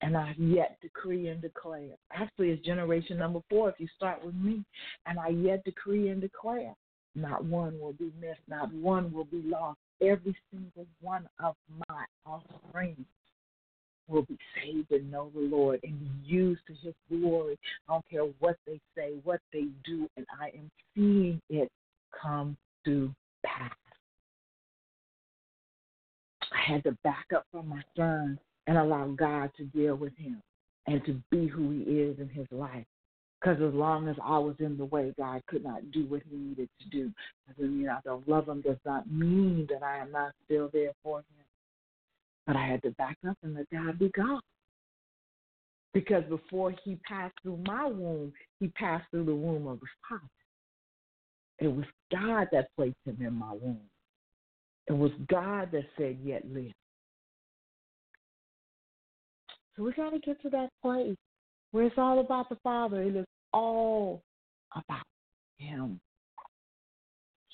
[0.00, 1.96] And I've yet decree and declare.
[2.12, 4.64] Actually, it's generation number four if you start with me.
[5.06, 6.74] And I yet decree and declare
[7.14, 9.78] not one will be missed, not one will be lost.
[10.00, 11.56] Every single one of
[11.88, 13.04] my offspring
[14.06, 17.58] will be saved and know the Lord and be used to his glory.
[17.88, 21.70] I don't care what they say, what they do, and I am seeing it
[22.20, 23.12] come to
[23.44, 23.72] pass.
[26.52, 28.38] I had to back up from my son
[28.68, 30.40] and allow God to deal with him
[30.86, 32.84] and to be who he is in his life.
[33.40, 36.36] Because as long as I was in the way, God could not do what he
[36.36, 37.10] needed to do.
[37.48, 40.92] Doesn't mean I don't love him, does not mean that I am not still there
[41.02, 41.24] for him.
[42.46, 44.40] But I had to back up and let God be God.
[45.94, 50.22] Because before he passed through my womb, he passed through the womb of his father.
[51.58, 53.80] It was God that placed him in my womb.
[54.88, 56.72] It was God that said, Yet live.
[59.78, 61.16] So we got to get to that place
[61.70, 63.00] where it's all about the Father.
[63.02, 64.22] It is all
[64.72, 65.04] about
[65.58, 66.00] Him.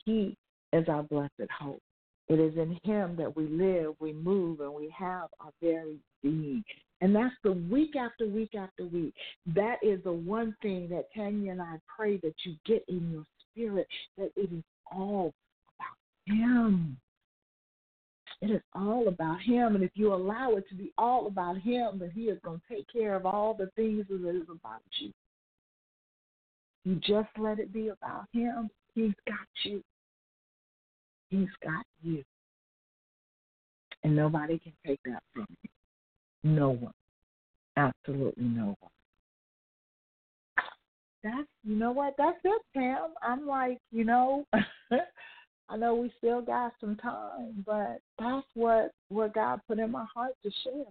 [0.07, 0.35] He
[0.73, 1.81] is our blessed hope.
[2.29, 6.65] It is in Him that we live, we move, and we have our very being.
[7.03, 9.13] And that's the week after week after week.
[9.55, 13.25] That is the one thing that Tanya and I pray that you get in your
[13.51, 15.35] spirit that it is all
[15.79, 16.97] about Him.
[18.45, 19.75] It is all about Him.
[19.75, 22.75] And if you allow it to be all about Him, then He is going to
[22.75, 25.13] take care of all the things that is about you.
[26.85, 28.69] You just let it be about Him.
[28.95, 29.83] He's got you.
[31.31, 32.23] He's got you.
[34.03, 35.71] And nobody can take that from you.
[36.43, 36.93] No one.
[37.79, 38.91] Absolutely no one.
[41.23, 42.13] That's you know what?
[42.19, 43.15] That's it, Pam.
[43.23, 44.45] I'm like, you know,
[45.69, 50.05] I know we still got some time, but that's what what God put in my
[50.15, 50.85] heart to share.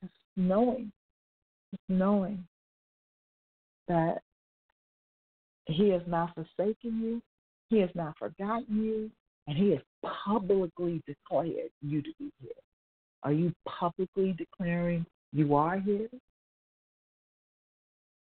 [0.00, 0.92] Just knowing,
[1.72, 2.46] just knowing
[3.88, 4.22] that
[5.66, 7.22] He has not forsaken you,
[7.68, 9.10] He has not forgotten you,
[9.46, 9.80] and He has
[10.24, 12.52] publicly declared you to be here.
[13.24, 16.08] Are you publicly declaring you are here?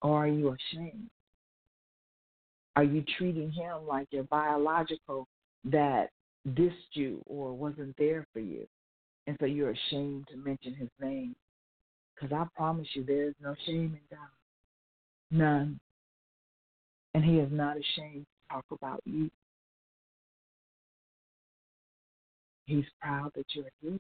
[0.00, 1.10] Or are you ashamed?
[2.76, 5.28] Are you treating him like your biological
[5.64, 6.10] that
[6.50, 8.66] dissed you or wasn't there for you?
[9.26, 11.36] And so you're ashamed to mention his name.
[12.14, 14.28] Because I promise you, there is no shame in God.
[15.30, 15.80] None.
[17.14, 19.30] And he is not ashamed to talk about you.
[22.64, 23.98] He's proud that you're here.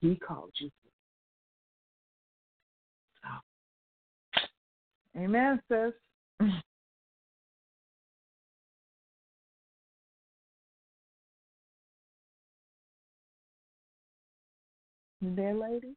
[0.00, 0.70] He called you.
[3.22, 4.40] So,
[5.20, 5.92] amen, sis.
[15.20, 15.94] You there, lady?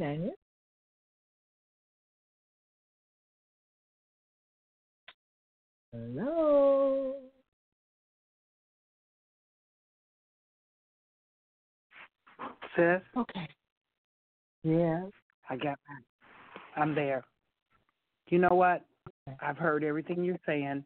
[0.00, 0.30] Tanya?
[5.92, 7.14] Hello?
[12.76, 13.48] Sis, Okay.
[14.62, 15.06] Yes.
[15.48, 16.80] I got that.
[16.80, 17.24] I'm there.
[18.28, 18.84] You know what?
[19.42, 20.84] I've heard everything you're saying,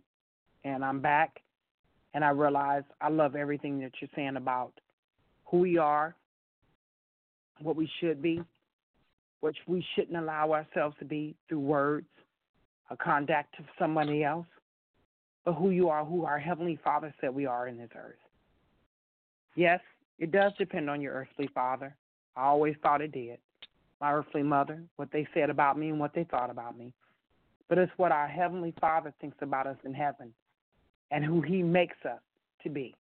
[0.64, 1.42] and I'm back,
[2.14, 4.72] and I realize I love everything that you're saying about
[5.46, 6.14] who we are,
[7.60, 8.40] what we should be,
[9.40, 12.06] which we shouldn't allow ourselves to be through words
[12.88, 14.46] or conduct to somebody else,
[15.44, 18.14] but who you are, who our Heavenly Father said we are in this earth.
[19.56, 19.80] Yes,
[20.18, 21.94] it does depend on your earthly father.
[22.36, 23.38] I always thought it did.
[24.00, 26.92] My earthly mother, what they said about me and what they thought about me.
[27.68, 30.32] But it's what our Heavenly Father thinks about us in heaven
[31.10, 32.20] and who He makes us
[32.62, 32.94] to be.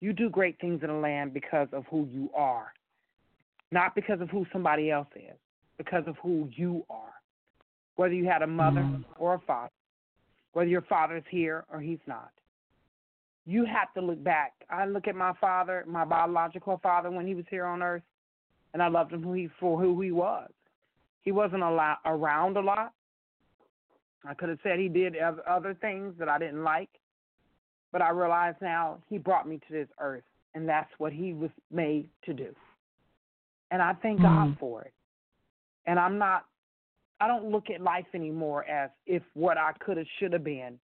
[0.00, 2.72] You do great things in the land because of who you are,
[3.70, 5.36] not because of who somebody else is,
[5.78, 7.14] because of who you are.
[7.96, 9.04] Whether you had a mother Mhm.
[9.18, 9.72] or a father,
[10.52, 12.32] whether your father's here or he's not.
[13.44, 14.54] You have to look back.
[14.70, 18.04] I look at my father, my biological father, when he was here on earth,
[18.72, 20.50] and I loved him who he, for who he was.
[21.22, 22.92] He wasn't a lot, around a lot.
[24.24, 26.90] I could have said he did other things that I didn't like,
[27.92, 30.24] but I realize now he brought me to this earth,
[30.54, 32.54] and that's what he was made to do.
[33.70, 34.58] And I thank God Mhm.
[34.58, 34.94] for it.
[35.86, 36.46] And I'm not,
[37.20, 40.80] I don't look at life anymore as if what I could have, should have been,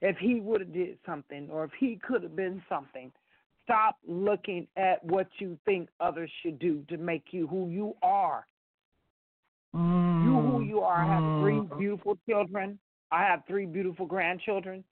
[0.00, 3.12] if he would have did something, or if he could have been something.
[3.64, 8.46] Stop looking at what you think others should do to make you who you are.
[10.20, 11.04] You who you are.
[11.04, 11.78] I have three Mm.
[11.78, 12.78] beautiful children.
[13.10, 14.84] I have three beautiful grandchildren.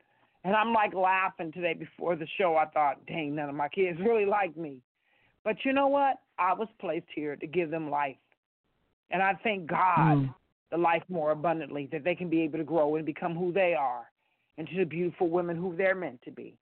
[0.44, 2.56] And I'm like laughing today before the show.
[2.56, 4.78] I thought, dang, none of my kids really like me.
[5.44, 6.16] But you know what?
[6.38, 8.16] I was placed here to give them life.
[9.10, 10.34] And I thank God Mm.
[10.70, 13.74] the life more abundantly, that they can be able to grow and become who they
[13.74, 14.10] are
[14.56, 16.56] and to the beautiful women who they're meant to be.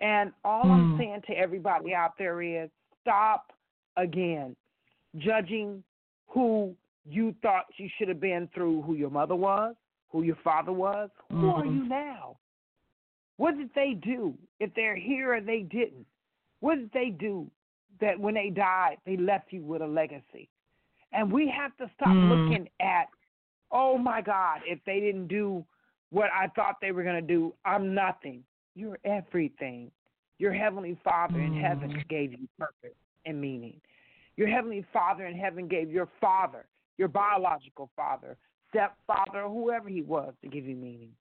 [0.00, 0.96] And all I'm Mm.
[0.98, 3.52] saying to everybody out there is stop
[3.96, 4.54] again
[5.16, 5.82] judging
[6.26, 9.74] who you thought you should have been through who your mother was,
[10.10, 11.10] who your father was.
[11.30, 11.74] Who are Mhm.
[11.76, 12.38] you now?
[13.36, 16.06] What did they do if they're here or they didn't?
[16.60, 17.50] What did they do
[18.00, 20.48] that when they died, they left you with a legacy?
[21.12, 22.28] And we have to stop Mm.
[22.28, 23.08] looking at,
[23.70, 25.64] oh my God, if they didn't do
[26.10, 28.44] what I thought they were going to do, I'm nothing.
[28.74, 29.90] You're everything.
[30.38, 32.08] Your Heavenly Father in heaven Mm.
[32.08, 33.80] gave you purpose and meaning.
[34.36, 36.66] Your Heavenly Father in heaven gave your father,
[36.96, 38.36] your biological father,
[38.70, 41.14] stepfather, whoever he was, to give you meaning.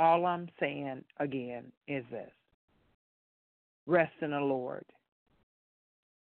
[0.00, 2.30] All I'm saying again is this
[3.86, 4.86] rest in the Lord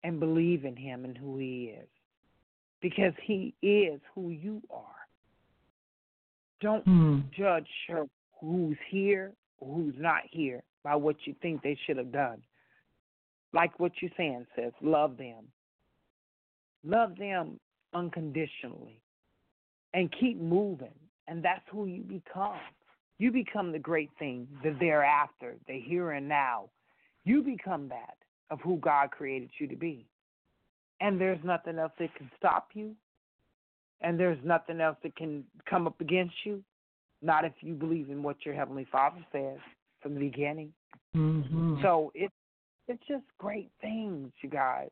[0.06, 1.90] and believe in Him and who He is
[2.82, 5.08] because He is who you are.
[6.62, 7.30] Don't Mm.
[7.32, 8.08] judge her
[8.40, 12.42] who's here or who's not here by what you think they should have done.
[13.52, 15.52] Like what you're saying says, love them.
[16.86, 17.60] Love them
[17.94, 19.02] unconditionally
[19.94, 20.98] and keep moving.
[21.28, 22.60] And that's who you become.
[23.18, 26.70] You become the great thing, the thereafter, the here and now.
[27.24, 28.18] You become that
[28.52, 30.06] of who God created you to be.
[31.02, 32.96] And there's nothing else that can stop you.
[34.02, 36.64] And there's nothing else that can come up against you.
[37.22, 39.60] Not if you believe in what your Heavenly Father says
[40.02, 40.74] from the beginning.
[41.16, 41.82] Mhm.
[41.82, 42.34] So it's
[42.88, 44.92] it's just great things, you guys.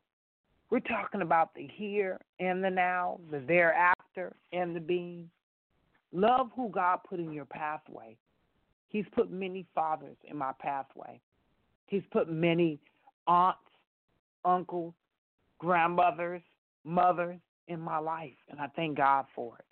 [0.70, 3.94] We're talking about the here and the now, the thereafter.
[4.52, 5.28] and the being.
[6.14, 8.16] Love who God put in your pathway.
[8.88, 11.20] He's put many fathers in my pathway.
[11.86, 12.78] He's put many
[13.26, 13.58] aunts,
[14.44, 14.94] uncles,
[15.58, 16.42] grandmothers,
[16.84, 19.64] mothers in my life, and I thank God for it.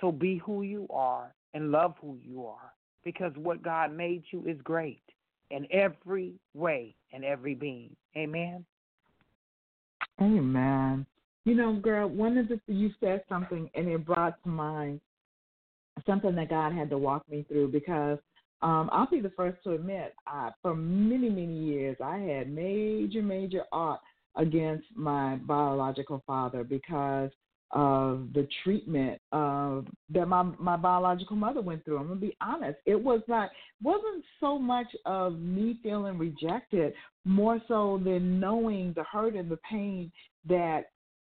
[0.00, 2.72] So be who you are and love who you are
[3.04, 5.02] because what God made you is great
[5.50, 7.94] in every way and every being.
[8.16, 8.64] Amen.
[10.20, 11.06] Amen.
[11.44, 15.00] You know, girl, one of the you said something and it brought to mind
[16.06, 18.18] something that God had to walk me through because
[18.62, 23.22] um, I'll be the first to admit, I, for many, many years, I had major,
[23.22, 24.00] major art
[24.36, 27.30] against my biological father because
[27.72, 31.98] of the treatment that my my biological mother went through.
[31.98, 32.78] I'm gonna be honest.
[32.86, 33.50] It was not
[33.82, 36.94] wasn't so much of me feeling rejected,
[37.24, 40.12] more so than knowing the hurt and the pain
[40.48, 40.84] that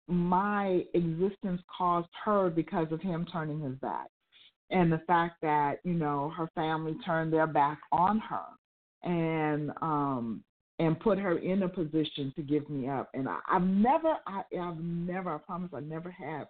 [0.08, 4.08] my existence caused her because of him turning his back,
[4.70, 10.42] and the fact that you know her family turned their back on her, and um
[10.80, 13.10] and put her in a position to give me up.
[13.12, 16.48] And I, I've never, I, I've never, I promise, I never have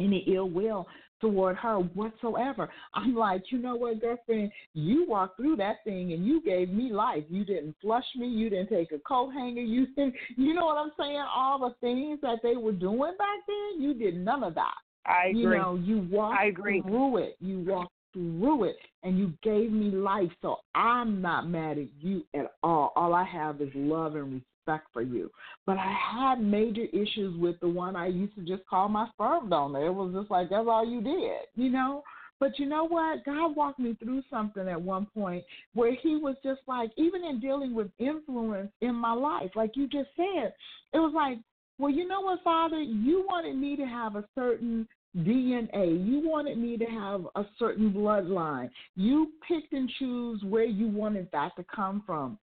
[0.00, 0.86] any ill will
[1.20, 2.70] toward her whatsoever.
[2.94, 6.90] I'm like, you know what, girlfriend, you walked through that thing and you gave me
[6.90, 7.24] life.
[7.28, 8.26] You didn't flush me.
[8.26, 9.60] You didn't take a coat hanger.
[9.60, 11.24] You didn't, you know what I'm saying?
[11.34, 14.74] All the things that they were doing back then, you did none of that.
[15.06, 15.42] I agree.
[15.42, 16.82] You know, you walked I agree.
[16.82, 17.36] through it.
[17.40, 20.30] You walked through it and you gave me life.
[20.42, 22.92] So I'm not mad at you at all.
[22.96, 25.30] All I have is love and respect for you.
[25.64, 29.48] But I had major issues with the one I used to just call my sperm
[29.48, 29.86] donor.
[29.86, 32.02] It was just like, that's all you did, you know?
[32.38, 33.24] But you know what?
[33.24, 35.42] God walked me through something at one point
[35.74, 39.88] where He was just like, even in dealing with influence in my life, like you
[39.88, 40.52] just said,
[40.92, 41.38] it was like,
[41.78, 42.80] well, you know what, Father?
[42.80, 46.06] You wanted me to have a certain DNA.
[46.06, 48.70] You wanted me to have a certain bloodline.
[48.94, 52.38] You picked and choose where you wanted that to come from.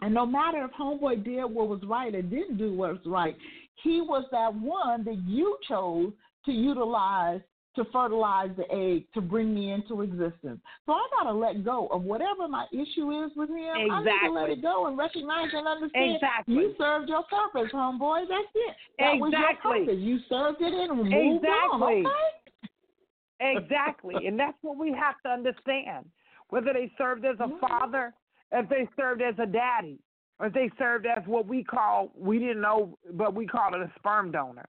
[0.00, 3.36] And no matter if Homeboy did what was right or didn't do what was right,
[3.82, 6.12] he was that one that you chose
[6.44, 7.40] to utilize
[7.74, 10.60] to fertilize the egg to bring me into existence.
[10.86, 13.76] So I gotta let go of whatever my issue is with him.
[13.76, 13.90] Exactly.
[13.90, 16.54] I need to let it go and recognize and understand Exactly.
[16.54, 18.28] you served your purpose, homeboy.
[18.28, 18.76] That's it.
[18.98, 19.98] That was your purpose.
[19.98, 21.36] You served it and moved on.
[21.36, 22.04] Exactly.
[22.06, 23.56] Okay?
[23.56, 24.26] Exactly.
[24.26, 26.06] and that's what we have to understand.
[26.50, 27.60] Whether they served as a Mhm.
[27.60, 28.14] father,
[28.52, 29.98] if they served as a daddy,
[30.38, 33.80] or if they served as what we call, we didn't know, but we call it
[33.80, 34.68] a sperm donor.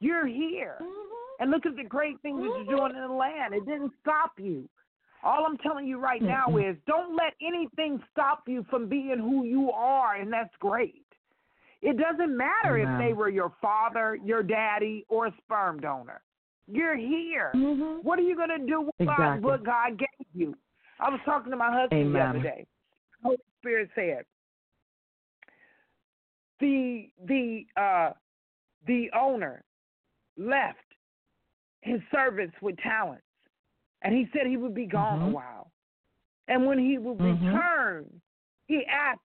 [0.00, 0.76] You're here.
[0.80, 1.12] Mhm.
[1.42, 3.52] And look at the great things that you're doing in the land.
[3.52, 4.68] It didn't stop you.
[5.24, 9.42] All I'm telling you right now is don't let anything stop you from being who
[9.44, 11.04] you are, and that's great.
[11.80, 16.22] It doesn't matter if they were your father, your daddy, or a sperm donor.
[16.68, 17.50] You're here.
[17.56, 18.04] Mhm.
[18.04, 20.56] What are you going to do with God, what God gave you?
[21.00, 22.66] I was talking to my husband the other day.
[23.20, 24.24] Holy Spirit said,
[26.60, 28.12] the the uh
[28.86, 29.64] the owner
[30.36, 30.91] left
[31.82, 33.24] his servants with talents,
[34.02, 35.32] and he said he would be gone a Mhm.
[35.32, 35.70] while.
[36.48, 37.44] And when he would Mhm.
[37.44, 38.20] return,
[38.66, 39.20] he asked,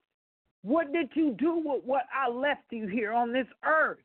[0.63, 4.03] "What did you do with what I left you here on this earth?"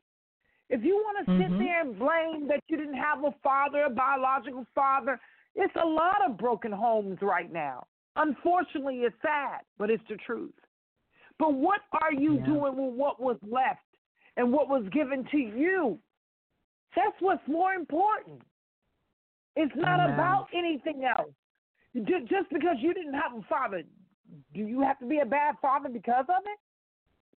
[0.68, 1.58] If you want to sit Mhm.
[1.58, 5.20] there and blame that you didn't have a father, a biological father,
[5.54, 7.86] it's a lot of broken homes right now.
[8.16, 10.54] Unfortunately, it's sad, but it's the truth.
[11.38, 12.44] But what are you Yeah.
[12.44, 13.84] doing with what was left
[14.36, 15.98] and what was given to you?
[16.94, 18.42] That's what's more important.
[19.56, 20.14] It's not Amen.
[20.14, 21.32] about anything else.
[21.94, 23.82] Just because you didn't have a father,
[24.54, 26.58] do you have to be a bad father because of it?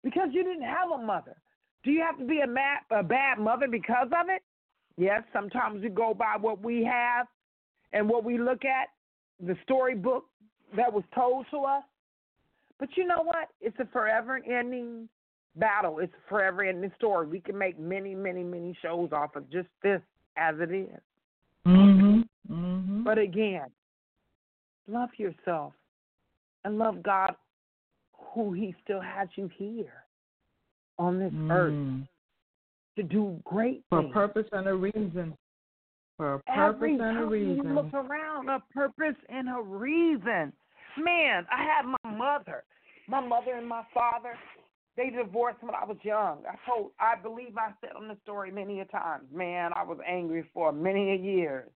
[0.02, 1.36] Because you didn't have a mother.
[1.82, 4.42] Do you have to be a, a bad mother because of it?
[4.96, 7.26] Yes, sometimes we go by what we have
[7.92, 8.88] and what we look at,
[9.44, 10.26] the storybook
[10.76, 11.82] that was told to us.
[12.78, 13.48] But you know what?
[13.60, 15.08] It's a forever ending
[15.56, 15.98] battle.
[16.00, 17.26] It's a forever ending story.
[17.26, 20.00] We can make many, many, many shows off of just this
[20.36, 21.00] as it is.
[21.64, 22.28] Mhm.
[22.48, 23.04] Mhm.
[23.04, 23.70] But again,
[24.88, 25.74] love yourself
[26.64, 27.36] and love God
[28.12, 30.04] who He still has you here
[30.98, 32.08] on this earth Mm.
[32.96, 34.12] to do great For a things.
[34.12, 35.36] purpose and a reason.
[36.16, 37.74] For a purpose Every and a time you reason.
[37.74, 40.52] look around, a purpose and a reason.
[40.96, 42.64] Man, I had my mother,
[43.08, 44.38] my mother and my father.
[44.96, 46.44] They divorced when I was young.
[46.48, 49.24] I told, I believe I said on the story many a times.
[49.32, 51.70] Man, I was angry for many a years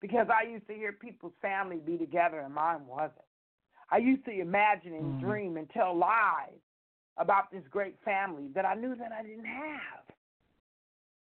[0.00, 3.14] because I used to hear people's family be together and mine wasn't.
[3.90, 5.20] I used to imagine and Mm.
[5.20, 6.58] dream and tell lies
[7.16, 10.04] about this great family that I knew that I didn't have.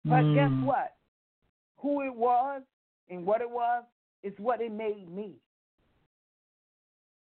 [0.04, 0.60] But guess Mm.
[0.62, 0.96] what?
[1.78, 2.62] who it was
[3.08, 3.84] and what it was,
[4.22, 5.34] is what it made me.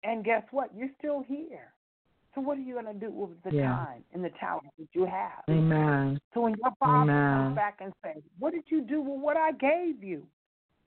[0.03, 0.69] And guess what?
[0.75, 1.73] You're still here.
[2.33, 3.67] So what are you going to do with the Yeah.
[3.67, 5.43] time and the talent that you have?
[5.49, 6.19] Amen.
[6.33, 7.33] So when your father Amen.
[7.33, 10.25] comes back and says, "What did you do with what I gave you?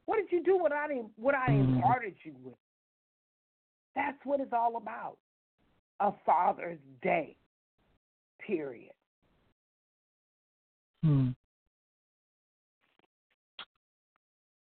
[0.07, 0.87] What did you do with what I
[1.17, 1.77] what I Mhm.
[1.77, 2.59] imparted you with?"
[3.95, 5.19] That's what it's all about.
[6.01, 7.37] A Father's Day.
[8.39, 8.95] Period.
[11.03, 11.31] Hmm.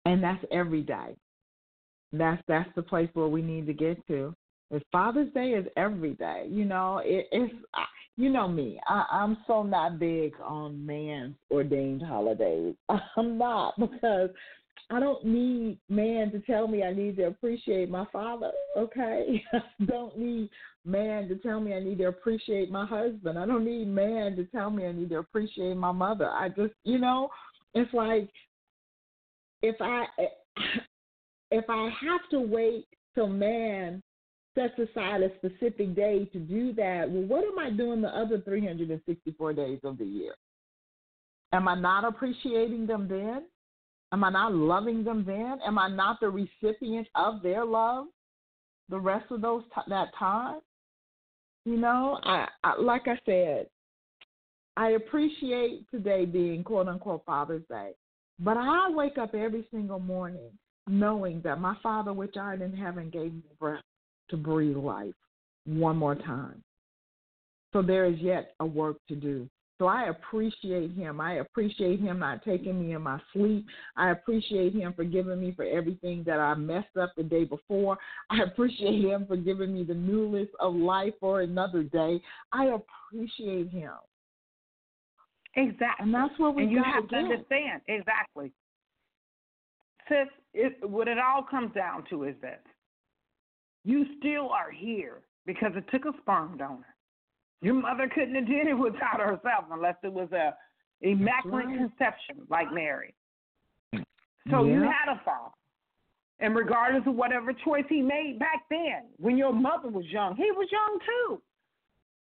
[0.06, 1.16] And that's every day.
[2.12, 4.36] That's that's the place where we need to get to.
[4.92, 7.54] Father's Day is every day, you know, it, it's
[8.16, 8.80] you know me.
[8.88, 12.76] I, I'm so not big on man's ordained holidays.
[13.18, 14.30] I'm not because
[14.92, 18.52] I don't need man to tell me I need to appreciate my father.
[18.78, 20.50] Okay, I don't need
[20.86, 23.40] man to tell me I need to appreciate my husband.
[23.40, 26.30] I don't need man to tell me I need to appreciate my mother.
[26.30, 27.30] I just, you know,
[27.74, 28.30] it's like
[29.62, 30.06] if I
[31.52, 34.04] if I have to wait till man
[34.56, 38.42] sets aside a specific day to do that, well, what am I doing the other
[38.42, 40.36] 364 days of the year?
[41.52, 43.44] Am I not appreciating them then?
[44.12, 45.60] Am I not loving them then?
[45.66, 48.08] Am I not the recipient of their love
[48.90, 50.60] the rest of those t- that time?
[51.66, 53.68] You know, I, I like I said,
[54.76, 57.92] I appreciate today being quote unquote Father's Day,
[58.40, 60.52] but I wake up every single morning
[60.88, 63.84] knowing that my Father which art in heaven gave me breath
[64.30, 65.14] to breathe life
[65.66, 66.64] one more time.
[67.72, 69.50] So there is yet a work to do.
[69.80, 71.20] So I appreciate him.
[71.20, 73.66] I appreciate him not taking me in my sleep.
[73.98, 77.98] I appreciate him for giving me for everything that I messed up the day before.
[78.30, 82.22] I appreciate him for giving me the newness of life for another day.
[82.52, 83.92] I appreciate him.
[85.56, 86.06] Exactly.
[86.06, 87.20] And that's what we and you have to get.
[87.20, 88.52] understand exactly.
[90.08, 92.60] Sis, it, what it all comes down to is this:
[93.84, 96.96] you still are here because it took a sperm donor.
[97.62, 100.54] Your mother couldn't have did it without herself unless it was a
[101.02, 101.78] immaculate right.
[101.78, 103.14] conception like Mary.
[104.52, 105.52] So you had a father.
[106.40, 110.52] And regardless of whatever choice he made back then, when your mother was young, he
[110.52, 111.42] was young too.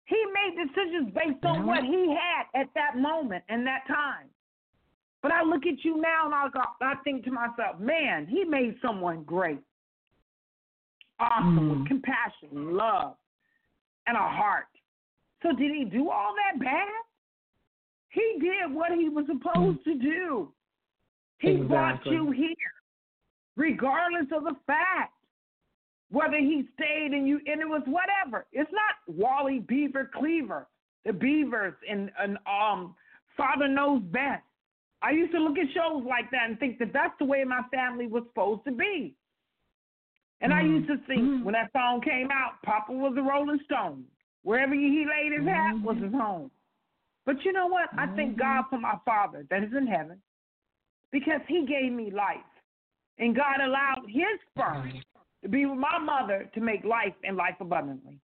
[0.06, 4.28] He made decisions based on what he had at that moment and that time.
[5.22, 8.46] But I look at you now and I, go, I think to myself, man, he
[8.46, 9.60] made someone great.
[11.20, 11.80] Awesome, Mhm.
[11.80, 13.18] with compassion, love,
[14.06, 14.68] and a heart.
[15.42, 16.90] So did he do all that bad?
[18.10, 20.54] He did what he was supposed to do.
[21.40, 22.74] He brought you here,
[23.56, 25.14] regardless of the fact
[26.10, 28.46] whether he stayed and you and it was whatever.
[28.52, 30.68] It's not Wally Beaver Cleaver,
[31.04, 32.96] the Beavers and and um
[33.36, 34.44] Father knows best.
[35.02, 37.62] I used to look at shows like that and think that that's the way my
[37.72, 39.16] family was supposed to be.
[40.42, 40.70] And I Mhm.
[40.70, 41.44] used to think Mhm.
[41.44, 44.08] when that song came out, Papa was a Rolling Stone.
[44.44, 46.02] Wherever he laid his hat was Mhm.
[46.04, 46.52] his home.
[47.26, 47.90] But you know what?
[47.98, 48.38] I thank Mhm.
[48.38, 50.22] God for my Father that is in heaven
[51.12, 52.46] because he gave me life.
[53.18, 55.02] And God allowed his sperm
[55.42, 58.20] to be with my mother to make life and life abundantly.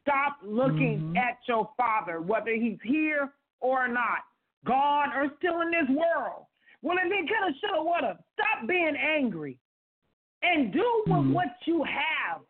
[0.00, 4.24] Stop looking at your father, whether he's here or not,
[4.64, 6.46] gone or still in this world.
[6.82, 8.24] Well, if he could have, should have, would have.
[8.32, 9.59] Stop being angry
[10.42, 11.32] and do with Mhm.
[11.32, 12.42] what you have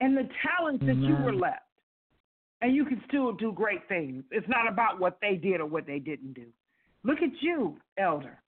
[0.00, 1.66] and the talents that you were left.
[2.62, 4.24] And you can still do great things.
[4.30, 6.52] It's not about what they did or what they didn't do.
[7.02, 8.42] Look at you, elder,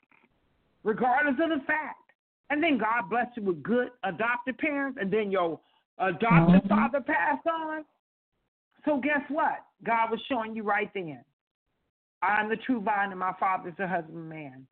[0.82, 2.12] regardless of the fact.
[2.50, 5.58] And then God blessed you with good adopted parents, and then your
[5.98, 6.68] adopted Mhm.
[6.68, 7.86] father passed on.
[8.84, 9.64] So guess what?
[9.82, 11.24] God was showing you right then.
[12.20, 14.66] I'm the true vine, and my father's the husband man.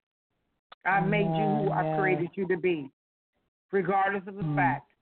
[0.85, 2.91] I made you who I created you to be,
[3.71, 4.57] regardless of the Mm.
[4.57, 4.93] fact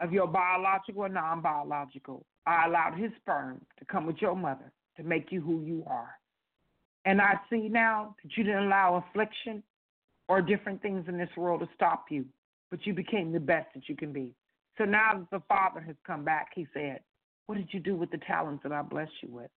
[0.00, 2.24] of your biological or non biological.
[2.46, 6.18] I allowed his sperm to come with your mother to make you who you are.
[7.04, 9.62] And I see now that you didn't allow affliction
[10.28, 12.24] or different things in this world to stop you,
[12.70, 14.34] but you became the best that you can be.
[14.76, 17.00] So now that the Father has come back, he said,
[17.46, 19.50] What did you do with the talents that I blessed you with?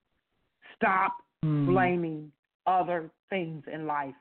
[0.76, 1.66] Stop Mm.
[1.66, 2.32] blaming
[2.68, 4.16] other things in life.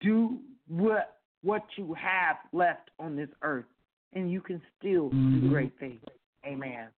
[0.00, 3.66] Do what what you have left on this earth,
[4.12, 5.48] and you can still do Mhm.
[5.48, 6.04] great things.
[6.44, 6.88] Amen.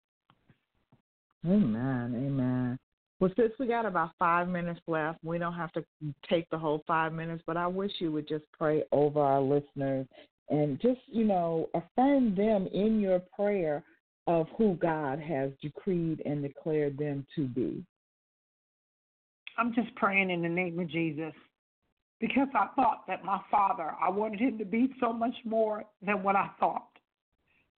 [1.47, 2.15] Amen.
[2.15, 2.79] Amen.
[3.21, 5.85] Well, since we got about five minutes left, we don't have to
[6.29, 10.07] take the whole five minutes, but I wish you would just pray over our listeners
[10.51, 13.83] and just, you know, affirm them in your prayer
[14.27, 17.85] of who God has decreed and declared them to be.
[19.57, 21.35] I'm just praying in the name of Jesus
[22.21, 26.23] because I thought that my father, I wanted him to be so much more than
[26.23, 26.89] what I thought.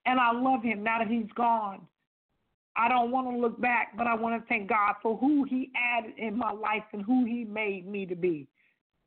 [0.06, 1.88] And I love him now that he's gone.
[2.78, 5.72] I don't want to look back, but I want to thank God for who he
[5.76, 8.48] added in my life and who he made me to be.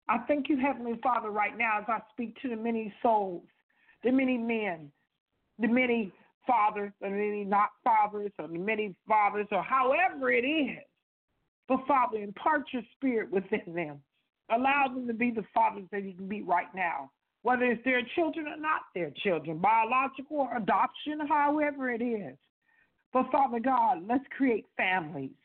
[0.09, 3.45] I thank you, Heavenly Father, right now as I speak to the many souls,
[4.03, 4.91] the many men,
[5.59, 6.13] the many
[6.47, 10.79] fathers, the many not fathers, or the many fathers, or however it is.
[11.69, 14.01] But Father, impart your spirit within them.
[14.51, 17.11] Allow them to be the fathers that you can be right now,
[17.43, 22.37] whether it's their children or not their children, biological or adoption, however it is.
[23.13, 25.37] But Father God, let's create families,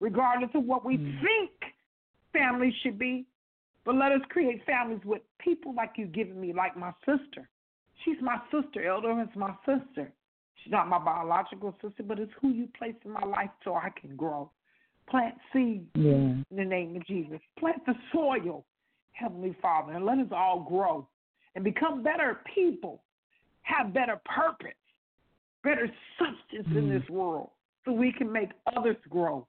[0.00, 1.20] regardless of what we Mm.
[1.20, 1.74] think
[2.32, 3.26] families should be.
[3.84, 7.48] But let us create families with people like you've given me, like my sister.
[8.04, 8.84] She's my sister.
[8.86, 10.12] Elder is my sister.
[10.56, 13.90] She's not my biological sister, but it's who you placed in my life so I
[13.90, 14.50] can grow.
[15.08, 16.12] Plant seeds Yeah.
[16.12, 17.40] in the name of Jesus.
[17.58, 18.64] Plant the soil,
[19.12, 21.06] Heavenly Father, and let us all grow
[21.54, 23.02] and become better people,
[23.62, 24.72] have better purpose,
[25.62, 27.00] better substance in Mm.
[27.00, 27.50] this world
[27.84, 29.46] so we can make others grow.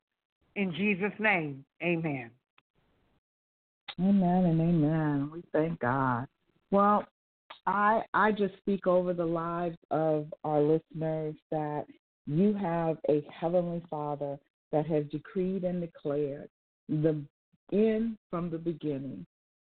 [0.56, 2.30] In Jesus' name, amen.
[4.00, 5.32] Amen and amen.
[5.32, 6.28] We thank God.
[6.72, 7.08] Well,
[7.66, 11.86] I I just speak over the lives of our listeners that
[12.26, 14.40] you have a heavenly Father
[14.74, 16.50] that has decreed and declared
[16.90, 17.24] the
[17.72, 19.26] end from the beginning,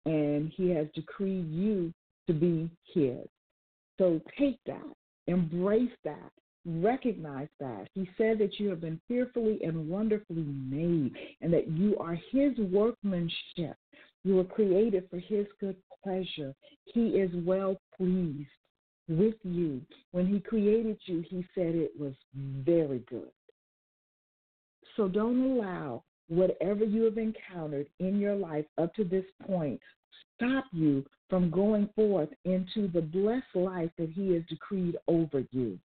[0.06, 1.92] and He has decreed you
[2.26, 3.28] to be His.
[3.98, 4.94] So take that,
[5.26, 6.30] embrace that,
[6.64, 7.88] recognize that.
[7.94, 12.56] He said that you have been fearfully and wonderfully made, and that you are His
[12.70, 13.76] workmanship.
[14.24, 16.54] You were created for His good pleasure.
[16.94, 18.48] He is well pleased
[19.08, 19.82] with you.
[20.12, 23.30] When He created you, He said it was very good.
[24.96, 29.80] So don't allow whatever you have encountered in your life up to this point
[30.36, 35.78] stop you from going forth into the blessed life that He has decreed over you.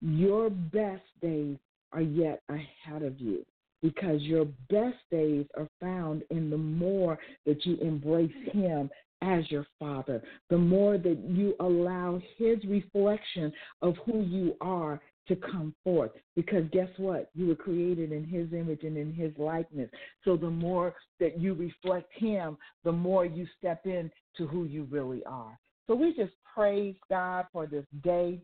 [0.00, 1.56] Your best days
[1.92, 3.44] are yet ahead of you
[3.82, 8.90] because your best days are found in the more that you embrace Him
[9.22, 13.52] as your Father, the more that you allow His reflection
[13.82, 16.12] of who you are to come forth.
[16.34, 17.30] Because guess what?
[17.34, 19.90] You were created in His image and in His likeness.
[20.24, 25.24] So the more that you reflect Him, the more you step into who you really
[25.24, 25.58] are.
[25.86, 28.40] So we just praise God for this day.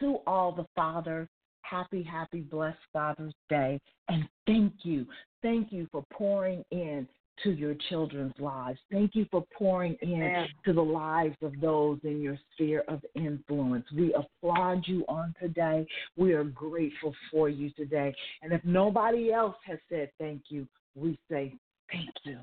[0.00, 1.28] To all the fathers,
[1.60, 3.80] happy, happy, blessed Father's Day.
[4.08, 5.06] And thank you.
[5.40, 7.06] Thank you for pouring in
[7.42, 8.78] to your children's lives.
[8.90, 10.48] Thank you for pouring in Amen.
[10.64, 13.84] to the lives of those in your sphere of influence.
[13.94, 15.86] We applaud you on today.
[16.16, 18.14] We are grateful for you today.
[18.42, 21.54] And if nobody else has said thank you, we say
[21.90, 22.38] thank you.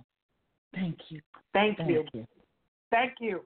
[0.74, 1.22] Thank you.
[1.54, 2.06] Thank Thank you.
[2.14, 2.28] you.
[2.92, 3.42] Thank you.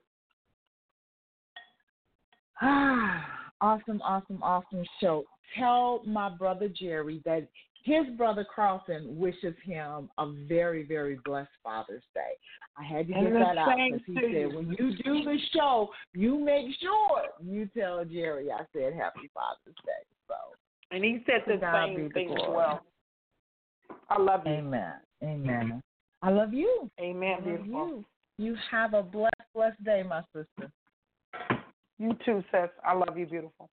[2.62, 3.26] Ah,
[3.62, 5.26] awesome, awesome, awesome show.
[5.58, 7.48] Tell my brother Jerry that
[7.86, 12.34] his brother Carlton wishes him a very, very blessed Father's Day.
[12.78, 16.40] I had to get that out because he said when you do the show, you
[16.40, 20.04] make sure you tell Jerry I said Happy Father's Day.
[20.28, 20.34] So,
[20.90, 22.82] And he said the same thing as well.
[24.10, 24.54] I love you.
[24.54, 25.84] Amen, Amen.
[26.24, 26.90] I love you.
[27.00, 27.88] Amen, I love beautiful.
[27.88, 28.06] you.
[28.38, 30.72] You have a blessed, blessed day, my sister.
[32.00, 32.70] You too, sis.
[32.84, 33.70] I love you, beautiful.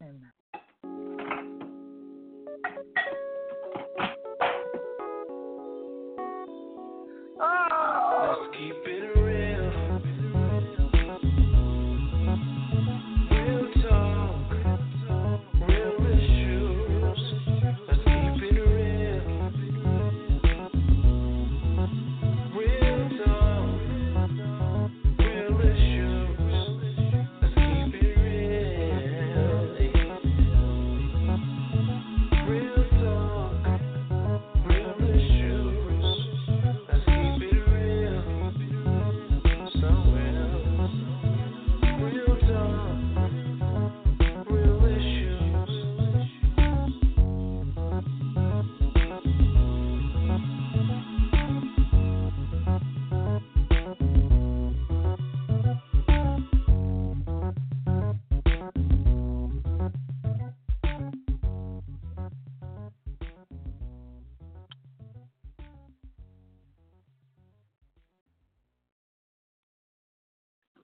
[0.00, 0.30] Amen.
[7.40, 8.36] Oh.
[8.42, 9.21] Let's keep it real.